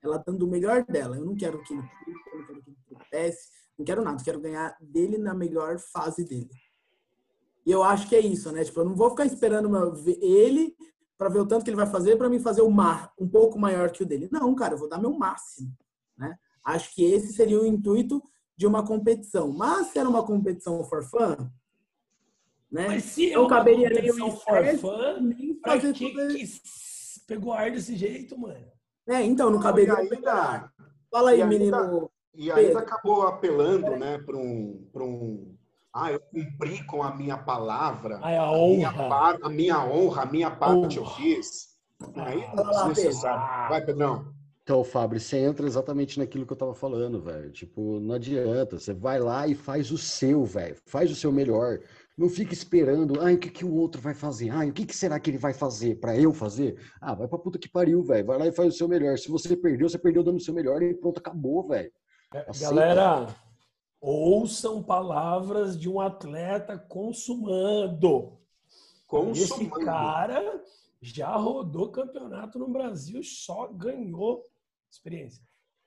[0.00, 1.16] Ela dando o melhor dela.
[1.16, 4.24] Eu não quero que ele eu não quero que ele tropece, não quero nada, eu
[4.24, 6.50] quero ganhar dele na melhor fase dele.
[7.64, 8.64] E eu acho que é isso, né?
[8.64, 9.70] Tipo, eu não vou ficar esperando
[10.20, 10.74] ele
[11.16, 13.58] para ver o tanto que ele vai fazer para mim fazer o mar um pouco
[13.58, 14.28] maior que o dele.
[14.32, 15.72] Não, cara, eu vou dar meu máximo,
[16.16, 16.36] né?
[16.64, 18.20] Acho que esse seria o intuito
[18.56, 19.52] de uma competição.
[19.52, 21.36] Mas se era uma competição for fun,
[22.70, 22.88] né?
[22.88, 26.28] Mas se não é caberia nem o for fun, nem fazer que, tudo...
[26.28, 26.52] que
[27.26, 28.66] pegou ar desse jeito, mano.
[29.06, 30.72] É, então não, não caberia ainda...
[31.10, 31.76] Fala aí, e menino.
[31.76, 35.54] Ainda, e ainda acabou apelando, né, para um, para um
[35.94, 38.18] ah, eu cumpri com a minha palavra.
[38.22, 38.88] Ai, a, honra.
[38.88, 41.08] A minha, a minha honra, a minha parte honra.
[41.08, 41.72] eu fiz.
[42.16, 43.68] Aí é desnecessário.
[43.68, 44.32] Vai, Pedrão.
[44.62, 47.50] Então, Fábio, você entra exatamente naquilo que eu tava falando, velho.
[47.50, 48.78] Tipo, não adianta.
[48.78, 50.76] Você vai lá e faz o seu, velho.
[50.86, 51.80] Faz o seu melhor.
[52.16, 54.50] Não fica esperando, ai, o que, que o outro vai fazer?
[54.50, 56.78] Ai, o que, que será que ele vai fazer para eu fazer?
[57.00, 58.24] Ah, vai pra puta que pariu, velho.
[58.26, 59.18] Vai lá e faz o seu melhor.
[59.18, 61.90] Se você perdeu, você perdeu dando o seu melhor e pronto, acabou, velho.
[62.60, 63.26] Galera,
[64.02, 68.36] ouçam palavras de um atleta consumando.
[69.06, 69.38] Consumando.
[69.38, 70.64] Esse cara
[71.00, 74.44] já rodou campeonato no Brasil só ganhou
[74.90, 75.40] experiência.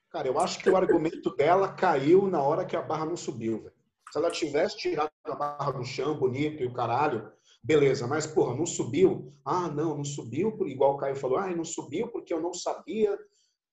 [0.10, 3.62] Cara, eu acho que o argumento dela caiu na hora que a barra não subiu,
[3.62, 3.75] velho.
[4.12, 7.30] Se ela tivesse tirado a barra do chão, bonito e o caralho,
[7.62, 8.08] beleza.
[8.08, 9.34] Mas, porra, não subiu?
[9.43, 11.38] Ah, não, não subiu, igual o Caio falou.
[11.38, 13.17] Ah, não subiu porque eu não sabia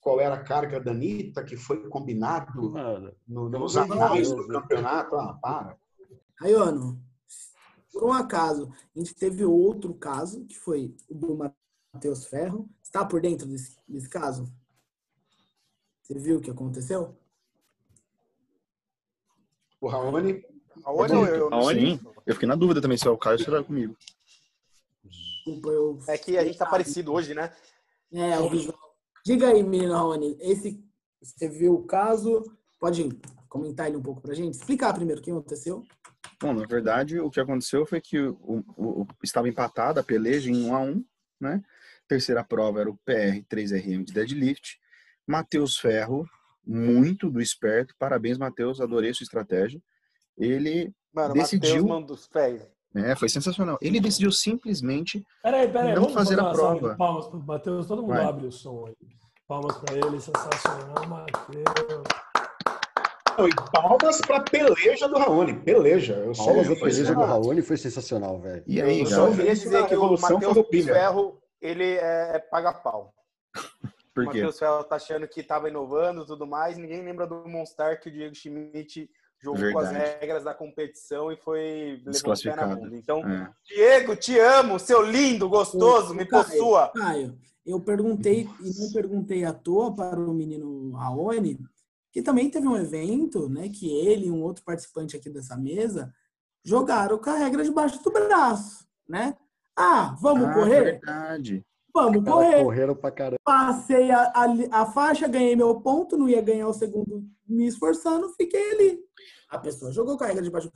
[0.03, 5.15] qual era a carga da Anitta, que foi combinado Mano, no, nos anais do campeonato.
[5.15, 5.79] Ah, para.
[6.35, 7.01] Raiano,
[7.93, 11.53] por um acaso, a gente teve outro caso, que foi o do
[11.95, 12.69] Matheus Ferro.
[12.83, 14.53] Está por dentro desse, desse caso?
[16.03, 17.17] Você viu o que aconteceu?
[19.81, 20.45] O Raoni?
[20.85, 21.49] Raoni ou eu?
[21.49, 22.01] Raoni?
[22.27, 23.97] Eu fiquei na dúvida também se é o Caio ou se era comigo.
[25.05, 25.99] Desculpa, eu...
[26.09, 27.55] É que a gente tá parecido hoje, né?
[28.13, 28.92] É, o visual
[29.25, 30.83] Diga aí, menino Rony, esse,
[31.23, 32.43] você viu o caso?
[32.81, 33.09] Pode
[33.49, 34.55] comentar ele um pouco pra gente?
[34.55, 35.85] Explicar primeiro o que aconteceu.
[36.41, 40.51] Bom, na verdade, o que aconteceu foi que o, o, o estava empatada a peleja
[40.51, 41.05] em 1 a 1
[41.41, 41.63] né?
[42.09, 44.79] Terceira prova era o PR 3RM de deadlift.
[45.27, 46.29] Matheus Ferro,
[46.65, 47.95] muito do esperto.
[47.99, 49.81] Parabéns, Matheus, adorei sua estratégia.
[50.37, 51.87] Ele Mano, decidiu.
[51.87, 52.29] Mateus,
[52.95, 53.79] é, foi sensacional.
[53.81, 56.95] Ele decidiu simplesmente peraí, peraí, não fazer a prova.
[56.97, 58.25] Palmas para o Matheus, todo mundo Vai.
[58.25, 58.97] abre o som aí.
[59.49, 62.05] Palmas para ele, sensacional, Matheus.
[63.39, 65.55] E palmas para a peleja do Raoni.
[65.61, 66.15] Peleja.
[66.15, 68.63] Eu palmas a peleja do Raoni foi sensacional, velho.
[68.67, 73.15] E aí, eu só queria dizer que o Matheus Ferro, ele é, paga-pau.
[74.15, 74.31] Por quê?
[74.41, 76.77] O Matheus Ferro tá achando que estava inovando e tudo mais.
[76.77, 79.09] Ninguém lembra do Monstar que o Diego Schmidt
[79.43, 79.89] jogou Verdade.
[79.89, 82.95] com as regras da competição e foi desclassificado.
[82.95, 83.51] Então, é.
[83.65, 86.93] Diego, te amo, seu lindo, gostoso, me Caio, possua.
[86.95, 91.59] Caio, eu perguntei e não perguntei à toa para o menino Raoni,
[92.13, 96.15] que também teve um evento, né, que ele e um outro participante aqui dessa mesa
[96.65, 99.37] jogaram com a regra debaixo do braço, né?
[99.77, 100.85] Ah, vamos ah, correr?
[100.85, 101.65] Verdade.
[101.93, 102.63] Vamos correr.
[102.63, 103.39] Correram pra caramba.
[103.45, 108.33] Passei a, a, a, faixa, ganhei meu ponto, não ia ganhar o segundo me esforçando,
[108.37, 108.99] fiquei ali.
[109.49, 110.71] A pessoa jogou com a regra de baixo.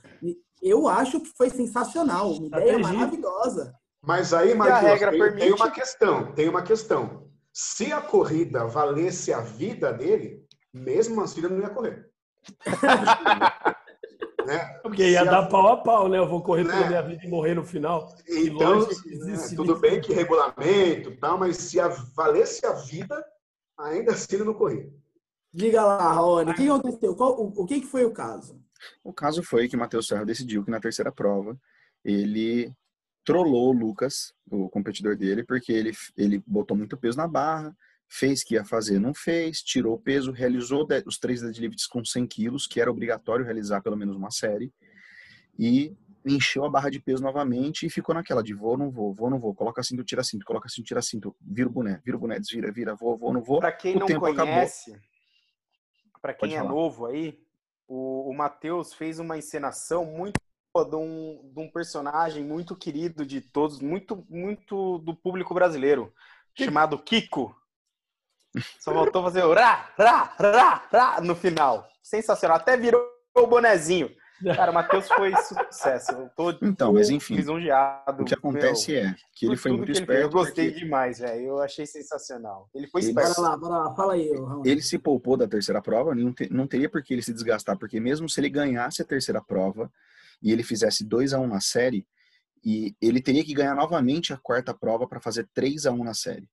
[0.61, 3.73] Eu acho que foi sensacional, uma ideia maravilhosa.
[4.01, 5.39] Mas aí, Matheus, tem, permite...
[5.39, 7.27] tem uma questão, tem uma questão.
[7.51, 12.05] Se a corrida valesse a vida dele, mesmo assim ele não ia correr.
[14.45, 14.79] né?
[14.81, 15.47] Porque ia Se dar a...
[15.47, 16.17] pau a pau, né?
[16.17, 16.73] Eu vou correr né?
[16.73, 18.15] pela minha vida e morrer no final.
[18.27, 23.23] Então, né, tudo bem que regulamento tal, mas se a, valesse a vida,
[23.77, 24.89] ainda assim ele não corria.
[25.57, 27.15] Diga lá, Rony, o que aconteceu?
[27.15, 28.61] Qual, o, o que, que foi o caso?
[29.03, 31.59] O caso foi que o Matheus Serra decidiu que na terceira prova
[32.05, 32.71] ele
[33.25, 37.75] trollou o Lucas, o competidor dele, porque ele, ele botou muito peso na barra,
[38.07, 42.27] fez que ia fazer, não fez, tirou o peso, realizou os três deadlifts com 100
[42.27, 44.71] quilos, que era obrigatório realizar pelo menos uma série,
[45.57, 49.27] e encheu a barra de peso novamente e ficou naquela de vou, não vou, vou,
[49.27, 52.19] não vou, coloca cinto, tira cinto, coloca cinto, tira cinto, vira o boné, vira o
[52.19, 53.59] boné, desvira, vira, vou, vou, não vou.
[53.59, 54.93] Para quem o não conhece,
[56.21, 57.39] para quem é novo aí,
[57.87, 60.37] o, o Matheus fez uma encenação muito
[60.85, 66.13] de um, de um personagem muito querido de todos, muito, muito do público brasileiro,
[66.55, 67.55] chamado Kiko.
[68.79, 71.87] Só voltou a fazer o rá, rá, rá, rá no final.
[72.01, 72.57] Sensacional.
[72.57, 73.01] Até virou
[73.35, 74.09] o bonezinho.
[74.55, 76.11] Cara, o Matheus foi sucesso.
[76.11, 77.35] Eu tô, então, mas enfim.
[77.35, 78.21] Lisonjeado.
[78.21, 80.21] O que acontece meu, é que ele foi muito esperto.
[80.21, 80.83] Eu gostei porque...
[80.83, 81.41] demais, velho.
[81.41, 82.69] Eu achei sensacional.
[82.73, 83.09] Ele foi ele...
[83.09, 83.35] esperto.
[83.35, 83.95] Bora lá, bora lá.
[83.95, 84.63] Fala aí, Raul.
[84.65, 87.77] Ele se poupou da terceira prova, não, te, não teria por que ele se desgastar,
[87.77, 89.91] porque mesmo se ele ganhasse a terceira prova
[90.41, 92.05] e ele fizesse 2 a 1 um na série,
[92.63, 96.13] e ele teria que ganhar novamente a quarta prova para fazer 3 a 1 na
[96.13, 96.47] série.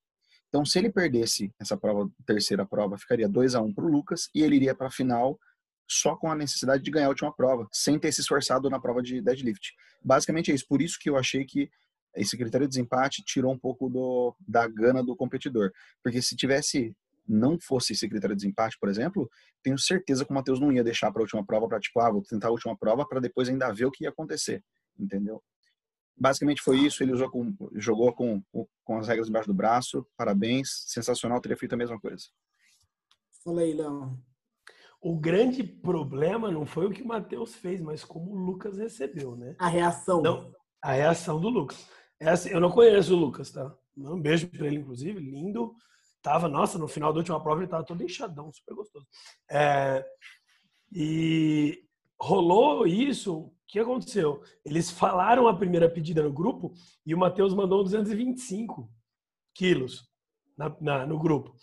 [0.48, 4.30] Então, se ele perdesse essa prova, terceira prova, ficaria 2 a 1 para o Lucas
[4.34, 5.38] e ele iria para a final
[5.86, 9.02] só com a necessidade de ganhar a última prova, sem ter se esforçado na prova
[9.02, 9.72] de deadlift.
[10.02, 10.66] Basicamente é isso.
[10.66, 11.70] Por isso que eu achei que
[12.16, 15.72] esse critério de desempate tirou um pouco do, da gana do competidor.
[16.02, 19.30] Porque se tivesse, não fosse esse critério de desempate, por exemplo,
[19.62, 22.10] tenho certeza que o Matheus não ia deixar para a última prova para, tipo, ah,
[22.10, 24.62] vou tentar a última prova para depois ainda ver o que ia acontecer.
[24.98, 25.42] Entendeu?
[26.16, 27.02] Basicamente foi isso.
[27.02, 28.42] Ele usou com, jogou com,
[28.84, 30.06] com as regras embaixo do braço.
[30.16, 30.84] Parabéns.
[30.86, 31.40] Sensacional.
[31.40, 32.26] Teria feito a mesma coisa.
[33.42, 34.16] Fala aí, Léo.
[35.04, 39.36] O grande problema não foi o que o Matheus fez, mas como o Lucas recebeu,
[39.36, 39.54] né?
[39.58, 40.22] A reação.
[40.22, 41.86] Não, a reação do Lucas.
[42.18, 43.70] Essa, eu não conheço o Lucas, tá?
[43.94, 45.74] Um beijo pra ele, inclusive, lindo.
[46.22, 49.06] Tava, nossa, no final da última prova ele tava todo inchadão, super gostoso.
[49.50, 50.02] É,
[50.90, 51.84] e
[52.18, 54.42] rolou isso, o que aconteceu?
[54.64, 56.72] Eles falaram a primeira pedida no grupo
[57.04, 58.90] e o Matheus mandou 225
[59.52, 60.08] quilos
[60.56, 61.54] na, na, no grupo.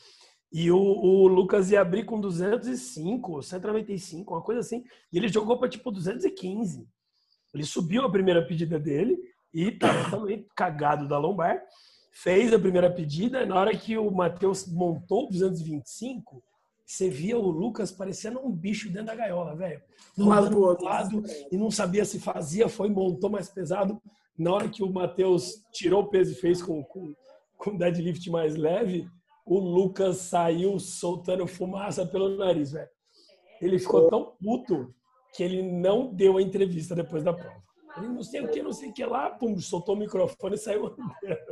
[0.51, 4.83] E o, o, Lucas ia abrir com 205, 195, uma coisa assim.
[5.11, 6.85] E ele jogou para tipo 215.
[7.53, 9.17] Ele subiu a primeira pedida dele
[9.53, 11.61] e tava também cagado da lombar.
[12.11, 13.45] Fez a primeira pedida.
[13.45, 16.43] Na hora que o Matheus montou 225,
[16.85, 19.81] você via o Lucas parecendo um bicho dentro da gaiola, velho.
[20.17, 20.85] Um lado outro.
[20.85, 24.01] lado e não sabia se fazia, foi, montou mais pesado.
[24.37, 27.13] Na hora que o Matheus tirou o peso e fez com, com,
[27.57, 29.07] com deadlift mais leve,
[29.45, 32.89] o Lucas saiu soltando fumaça pelo nariz, velho.
[33.61, 34.93] Ele ficou tão puto
[35.35, 37.61] que ele não deu a entrevista depois da prova.
[37.97, 40.57] Ele não sei o que, não sei o que lá, pum, soltou o microfone e
[40.57, 40.95] saiu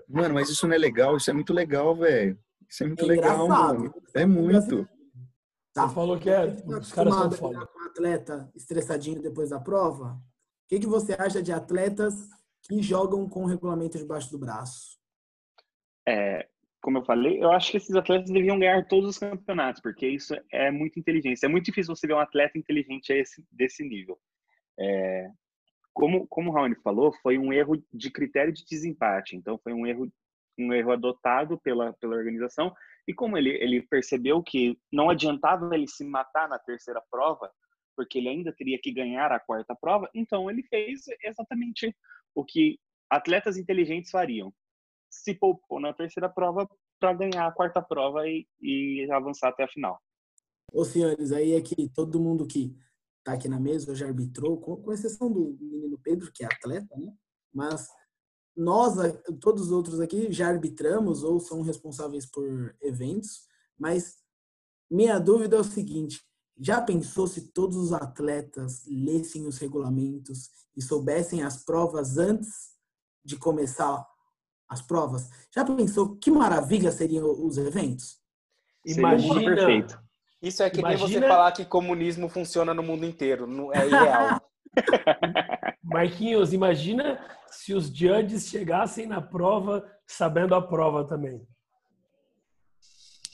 [0.07, 2.39] Mano, mas isso não é legal, isso é muito legal, velho.
[2.69, 3.93] Isso é muito é legal, mano.
[4.13, 4.87] É muito.
[5.73, 5.87] Tá.
[5.87, 6.45] Você falou que é.
[6.45, 7.65] Os caras são foda.
[7.65, 10.13] Com um atleta estressadinho depois da prova.
[10.13, 12.13] O que, que você acha de atletas
[12.63, 14.99] que jogam com o regulamento debaixo do braço?
[16.07, 16.47] É,
[16.81, 20.33] como eu falei, eu acho que esses atletas deviam ganhar todos os campeonatos, porque isso
[20.51, 21.45] é muito inteligência.
[21.45, 24.17] É muito difícil você ver um atleta inteligente esse, desse nível.
[24.79, 25.29] É,
[25.93, 29.35] como, como o Raoni falou, foi um erro de critério de desempate.
[29.35, 30.09] Então, foi um erro,
[30.57, 32.73] um erro adotado pela, pela organização.
[33.05, 37.51] E como ele, ele percebeu que não adiantava ele se matar na terceira prova,
[37.95, 41.93] porque ele ainda teria que ganhar a quarta prova, então ele fez exatamente
[42.33, 44.53] o que atletas inteligentes fariam
[45.09, 46.67] se poupou na terceira prova
[46.99, 49.99] para ganhar a quarta prova e, e avançar até a final.
[50.71, 52.75] Ô, senhores, aí é que todo mundo que
[53.19, 56.95] está aqui na mesa já arbitrou, com, com exceção do menino Pedro, que é atleta,
[56.97, 57.13] né?
[57.53, 57.87] Mas
[58.55, 58.95] nós,
[59.39, 64.17] todos os outros aqui, já arbitramos ou são responsáveis por eventos, mas
[64.91, 66.21] minha dúvida é o seguinte:
[66.57, 72.77] já pensou se todos os atletas lessem os regulamentos e soubessem as provas antes
[73.23, 74.05] de começar
[74.69, 75.29] as provas.
[75.53, 78.19] Já pensou que maravilha seriam os eventos?
[78.85, 79.55] Imagina.
[79.55, 79.99] perfeito.
[80.41, 81.07] Isso é que Imagina...
[81.07, 83.45] nem você falar que comunismo funciona no mundo inteiro.
[83.45, 84.41] Não é irreal.
[85.83, 91.45] Marquinhos, imagina se os judges chegassem na prova sabendo a prova também.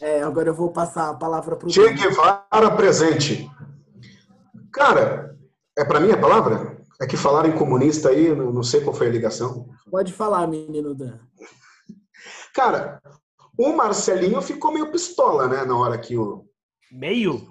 [0.02, 1.72] É, agora eu vou passar a palavra para o.
[1.72, 3.50] Che Guevara presente.
[4.72, 5.38] Cara,
[5.78, 6.75] é para mim a palavra?
[7.02, 9.70] É que falaram em comunista aí, não sei qual foi a ligação.
[9.90, 11.20] Pode falar, menino Dan.
[12.54, 13.02] Cara,
[13.58, 15.66] o Marcelinho ficou meio pistola, né?
[15.66, 16.46] Na hora que o.
[16.92, 17.46] Meio?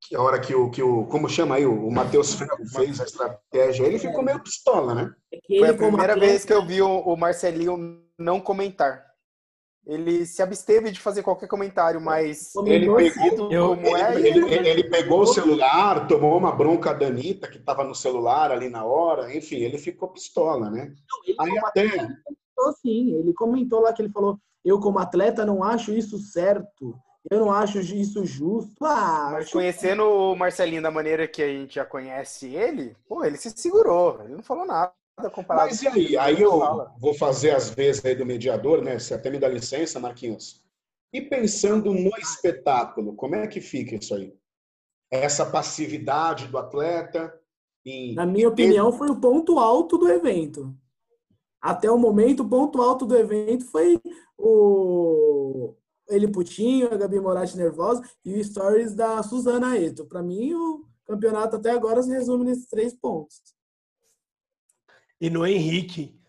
[0.00, 0.68] Que a hora que o.
[0.70, 1.66] Que o como chama aí?
[1.66, 2.36] O Matheus
[2.74, 3.84] fez a estratégia.
[3.84, 5.14] Ele ficou meio pistola, né?
[5.32, 9.11] É Foi a primeira vez que eu vi o Marcelinho não comentar.
[9.86, 14.68] Ele se absteve de fazer qualquer comentário, mas ele pegou, eu, como é, ele, ele,
[14.68, 18.84] ele, pegou o celular, tomou uma bronca da Anitta, que estava no celular ali na
[18.84, 20.94] hora, enfim, ele ficou pistola, né?
[21.28, 21.82] Não, Aí até...
[21.82, 26.16] Ele comentou, sim, ele comentou lá que ele falou, eu como atleta não acho isso
[26.18, 26.96] certo,
[27.28, 28.84] eu não acho isso justo.
[28.84, 33.36] Ah, Mas conhecendo o Marcelinho da maneira que a gente já conhece ele, pô, ele
[33.36, 34.92] se segurou, ele não falou nada
[35.30, 35.68] comparado.
[35.68, 36.16] Mas e aí?
[36.16, 36.94] Aí eu fala.
[36.98, 38.98] vou fazer as vezes aí do mediador, né?
[38.98, 40.62] Você até me dá licença, Marquinhos.
[41.12, 44.34] E pensando no espetáculo, como é que fica isso aí?
[45.10, 47.38] Essa passividade do atleta?
[47.84, 48.14] Em...
[48.14, 50.74] Na minha opinião, foi o ponto alto do evento.
[51.60, 54.00] Até o momento, o ponto alto do evento foi
[54.38, 55.74] o,
[56.08, 60.06] ele putinho, a Gabi Moratti nervosa e o stories da Suzana Eto.
[60.06, 63.40] Para mim, o campeonato até agora se resume nesses três pontos.
[65.22, 66.20] E no Henrique,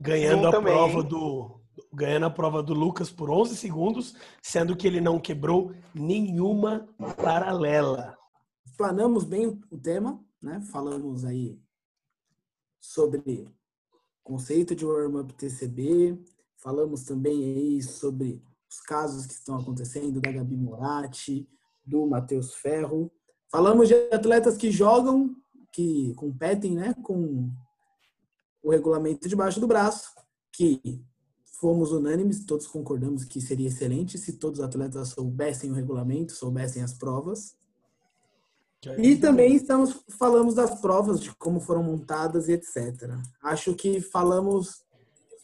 [0.00, 0.72] ganhando a também.
[0.72, 1.60] prova do
[1.92, 8.18] ganhando a prova do Lucas por 11 segundos, sendo que ele não quebrou nenhuma paralela.
[8.76, 10.60] Planamos bem o tema, né?
[10.72, 11.56] Falamos aí
[12.80, 13.48] sobre
[14.24, 16.18] conceito de warm-up TCB,
[16.56, 21.48] falamos também aí sobre os casos que estão acontecendo da Gabi Moratti,
[21.84, 23.08] do Matheus Ferro.
[23.48, 25.32] Falamos de atletas que jogam,
[25.72, 27.54] que competem né, com
[28.66, 30.10] o regulamento debaixo do braço,
[30.52, 31.00] que
[31.60, 36.82] fomos unânimes, todos concordamos que seria excelente se todos os atletas soubessem o regulamento, soubessem
[36.82, 37.56] as provas.
[38.98, 43.12] E também estamos falamos das provas, de como foram montadas e etc.
[43.40, 44.84] Acho que falamos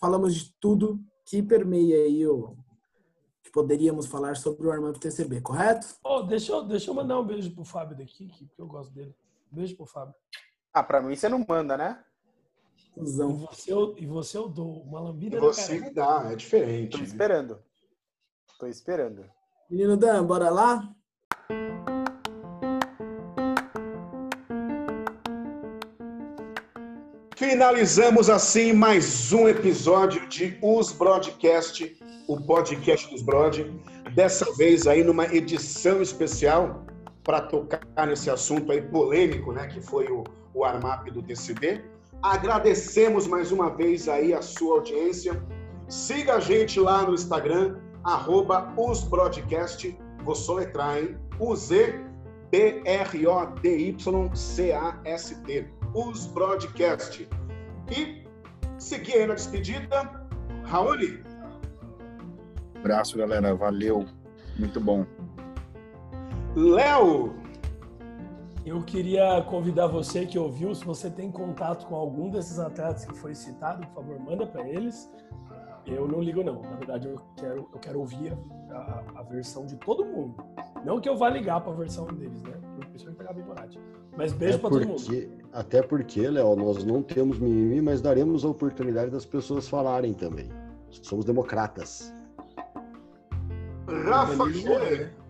[0.01, 2.57] falamos de tudo que permeia aí o,
[3.53, 5.87] poderíamos falar sobre o Armando TCB, correto?
[6.03, 9.15] Oh, deixa, eu, deixa eu mandar um beijo pro Fábio daqui, que eu gosto dele.
[9.51, 10.15] Beijo pro Fábio.
[10.75, 12.03] Ah, pra mim você não manda, né?
[12.97, 16.93] E você, eu, e você eu dou uma lambida e você me dá, é diferente.
[16.93, 17.05] Tô né?
[17.05, 17.59] esperando.
[18.59, 19.25] Tô esperando.
[19.71, 20.95] Menino Dan, bora lá?
[27.37, 33.61] Finalizamos assim mais um episódio de Os Broadcast o podcast dos Brod,
[34.15, 36.85] dessa vez aí numa edição especial
[37.23, 41.85] para tocar nesse assunto aí polêmico, né, que foi o, o Armap do TCB.
[42.23, 45.43] Agradecemos mais uma vez aí a sua audiência.
[45.89, 51.19] Siga a gente lá no Instagram, arroba osbroadcast, vou soletrar, hein?
[51.41, 52.03] U-Z-B-R-O-D-Y-C-A-S-T,
[55.95, 57.29] os Broadcast.
[57.91, 58.25] E
[58.79, 60.29] seguir aí na despedida,
[60.65, 60.97] Raul,
[62.77, 63.55] Abraço, galera.
[63.55, 64.07] Valeu.
[64.59, 65.07] Muito bom.
[66.57, 67.42] Léo!
[68.65, 73.15] Eu queria convidar você que ouviu, se você tem contato com algum desses atletas que
[73.17, 75.11] foi citado, por favor, manda para eles.
[75.85, 76.63] Eu não ligo não.
[76.63, 78.39] Na verdade, eu quero, eu quero ouvir
[78.71, 80.37] a, a versão de todo mundo.
[80.85, 82.53] Não que eu vá ligar para a versão deles, né?
[82.89, 83.81] Principalmente para Gabi Bonatti.
[84.17, 85.03] Mas beijo para todo mundo.
[85.53, 90.49] Até porque, Léo, nós não temos mimimi, mas daremos a oportunidade das pessoas falarem também.
[90.89, 92.15] Somos democratas.
[93.89, 95.22] Rafa Schuller.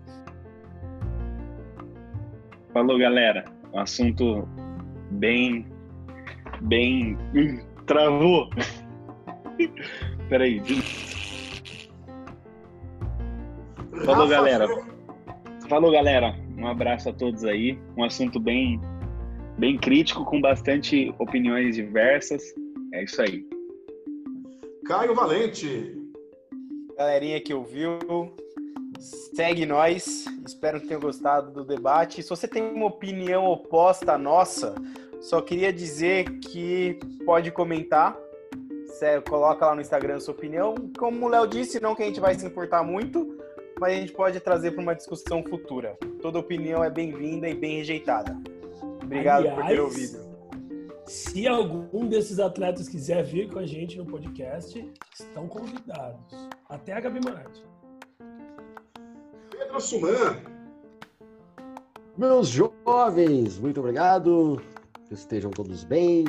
[2.73, 3.45] Falou, galera.
[3.73, 4.49] Um assunto
[5.11, 5.67] bem.
[6.63, 7.19] bem.
[7.35, 8.49] Hum, travou.
[10.29, 10.63] Peraí.
[14.05, 14.67] Falou, galera.
[15.69, 16.35] Falou, galera.
[16.57, 17.79] Um abraço a todos aí.
[17.97, 18.81] Um assunto bem,
[19.59, 22.43] bem crítico, com bastante opiniões diversas.
[22.95, 23.45] É isso aí.
[24.87, 25.99] Caio Valente.
[26.97, 27.99] Galerinha que ouviu,
[29.03, 30.25] Segue nós.
[30.47, 32.23] Espero que tenham gostado do debate.
[32.23, 34.75] Se você tem uma opinião oposta à nossa,
[35.21, 38.17] só queria dizer que pode comentar.
[38.87, 40.75] Você coloca lá no Instagram a sua opinião.
[40.97, 43.37] Como o Léo disse, não que a gente vai se importar muito,
[43.81, 45.99] mas a gente pode trazer para uma discussão futura.
[46.21, 48.39] Toda opinião é bem-vinda e bem rejeitada.
[49.03, 50.33] Obrigado Aliás, por ter ouvido.
[51.07, 56.49] Se algum desses atletas quiser vir com a gente no podcast, estão convidados.
[56.69, 57.73] Até a Gabi Marati.
[59.63, 60.37] Pedro Suman.
[62.17, 64.61] Meus jovens, muito obrigado.
[65.07, 66.25] Que estejam todos bem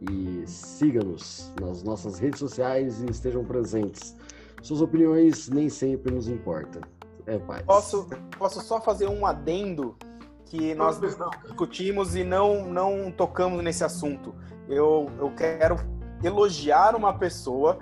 [0.00, 4.14] e siga-nos nas nossas redes sociais e estejam presentes.
[4.62, 6.82] Suas opiniões nem sempre nos importam.
[7.26, 7.62] É paz.
[7.62, 8.08] Posso,
[8.38, 9.96] posso só fazer um adendo
[10.44, 11.00] que nós
[11.44, 14.34] discutimos e não, não tocamos nesse assunto.
[14.68, 15.76] Eu, eu quero
[16.22, 17.78] elogiar uma pessoa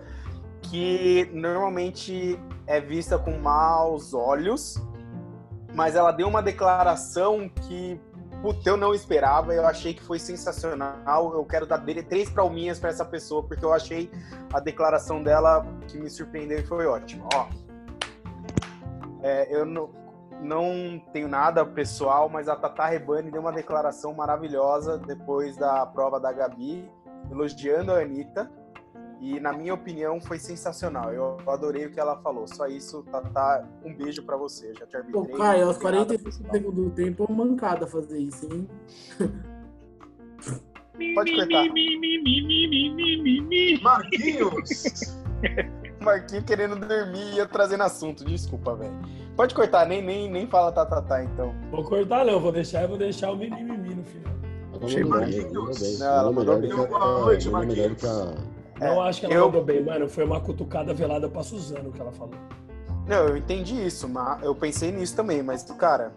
[0.63, 4.77] que normalmente é vista com maus olhos,
[5.75, 8.01] mas ela deu uma declaração que,
[8.43, 11.33] puta, eu não esperava, eu achei que foi sensacional.
[11.35, 14.11] Eu quero dar três palminhas para essa pessoa, porque eu achei
[14.53, 17.29] a declaração dela que me surpreendeu e foi ótima.
[17.35, 17.47] Ó,
[19.23, 19.91] é, eu não,
[20.41, 26.19] não tenho nada pessoal, mas a Tata Rebani deu uma declaração maravilhosa depois da prova
[26.19, 26.91] da Gabi,
[27.31, 28.51] elogiando a Anitta.
[29.21, 31.13] E, na minha opinião, foi sensacional.
[31.13, 32.47] Eu adorei o que ela falou.
[32.47, 34.75] Só isso, Tata, um beijo para você.
[34.79, 35.25] Já te arbitrei.
[35.25, 38.69] Pô, Caio, aos 45 segundos do tempo é uma mancada fazer isso, hein?
[41.15, 41.65] Pode cortar.
[43.83, 45.17] Marquinhos!
[46.01, 48.25] Marquinhos querendo dormir e eu trazendo assunto.
[48.25, 48.95] Desculpa, velho.
[49.35, 51.55] Pode cortar, nem, nem, nem fala tá, tá, tá, então.
[51.71, 54.35] Vou cortar não, vou deixar eu vou deixar o mimimi no final.
[54.83, 55.99] Achei Marquinhos.
[55.99, 56.75] Não, ela mandou bem.
[56.75, 58.03] Boa noite, Marquinhos.
[58.81, 60.09] Não É, acho que ela eu- mandou bem, mano.
[60.09, 62.35] Foi uma cutucada velada pra Suzano que ela falou.
[63.09, 66.13] Não, eu entendi isso, mas eu pensei nisso também, mas, cara.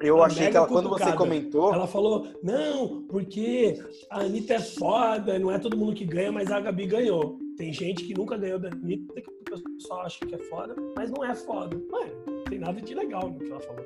[0.00, 1.72] Eu Uma achei que ela, quando você comentou.
[1.72, 6.50] Ela falou, não, porque a Anitta é foda, não é todo mundo que ganha, mas
[6.50, 7.38] a Gabi ganhou.
[7.56, 11.08] Tem gente que nunca ganhou da Anitta, que o pessoal acha que é foda, mas
[11.10, 11.76] não é foda.
[11.88, 13.84] Mano, não tem nada de legal no que ela falou.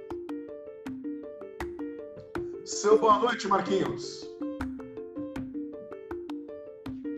[2.64, 4.26] Seu boa noite, Marquinhos.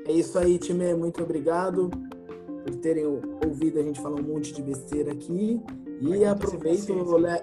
[0.08, 0.94] É isso aí, time.
[0.94, 1.90] Muito obrigado
[2.64, 5.60] por terem ouvido a gente falar um monte de besteira aqui.
[6.00, 6.94] E aproveito,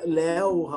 [0.04, 0.68] Léo,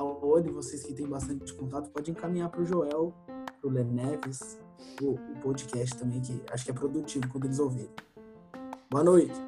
[0.45, 4.59] e vocês que têm bastante contato, pode encaminhar para o Joel, para o Lê Neves,
[5.01, 7.89] o, o podcast também, que acho que é produtivo quando eles ouvirem.
[8.91, 9.41] Boa noite.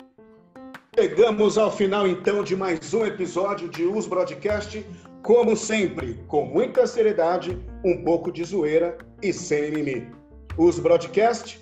[0.98, 4.82] Chegamos ao final, então, de mais um episódio de Us Broadcast.
[5.22, 10.08] Como sempre, com muita seriedade, um pouco de zoeira e sem mimimi.
[10.56, 11.60] Us Broadcast,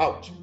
[0.00, 0.39] out.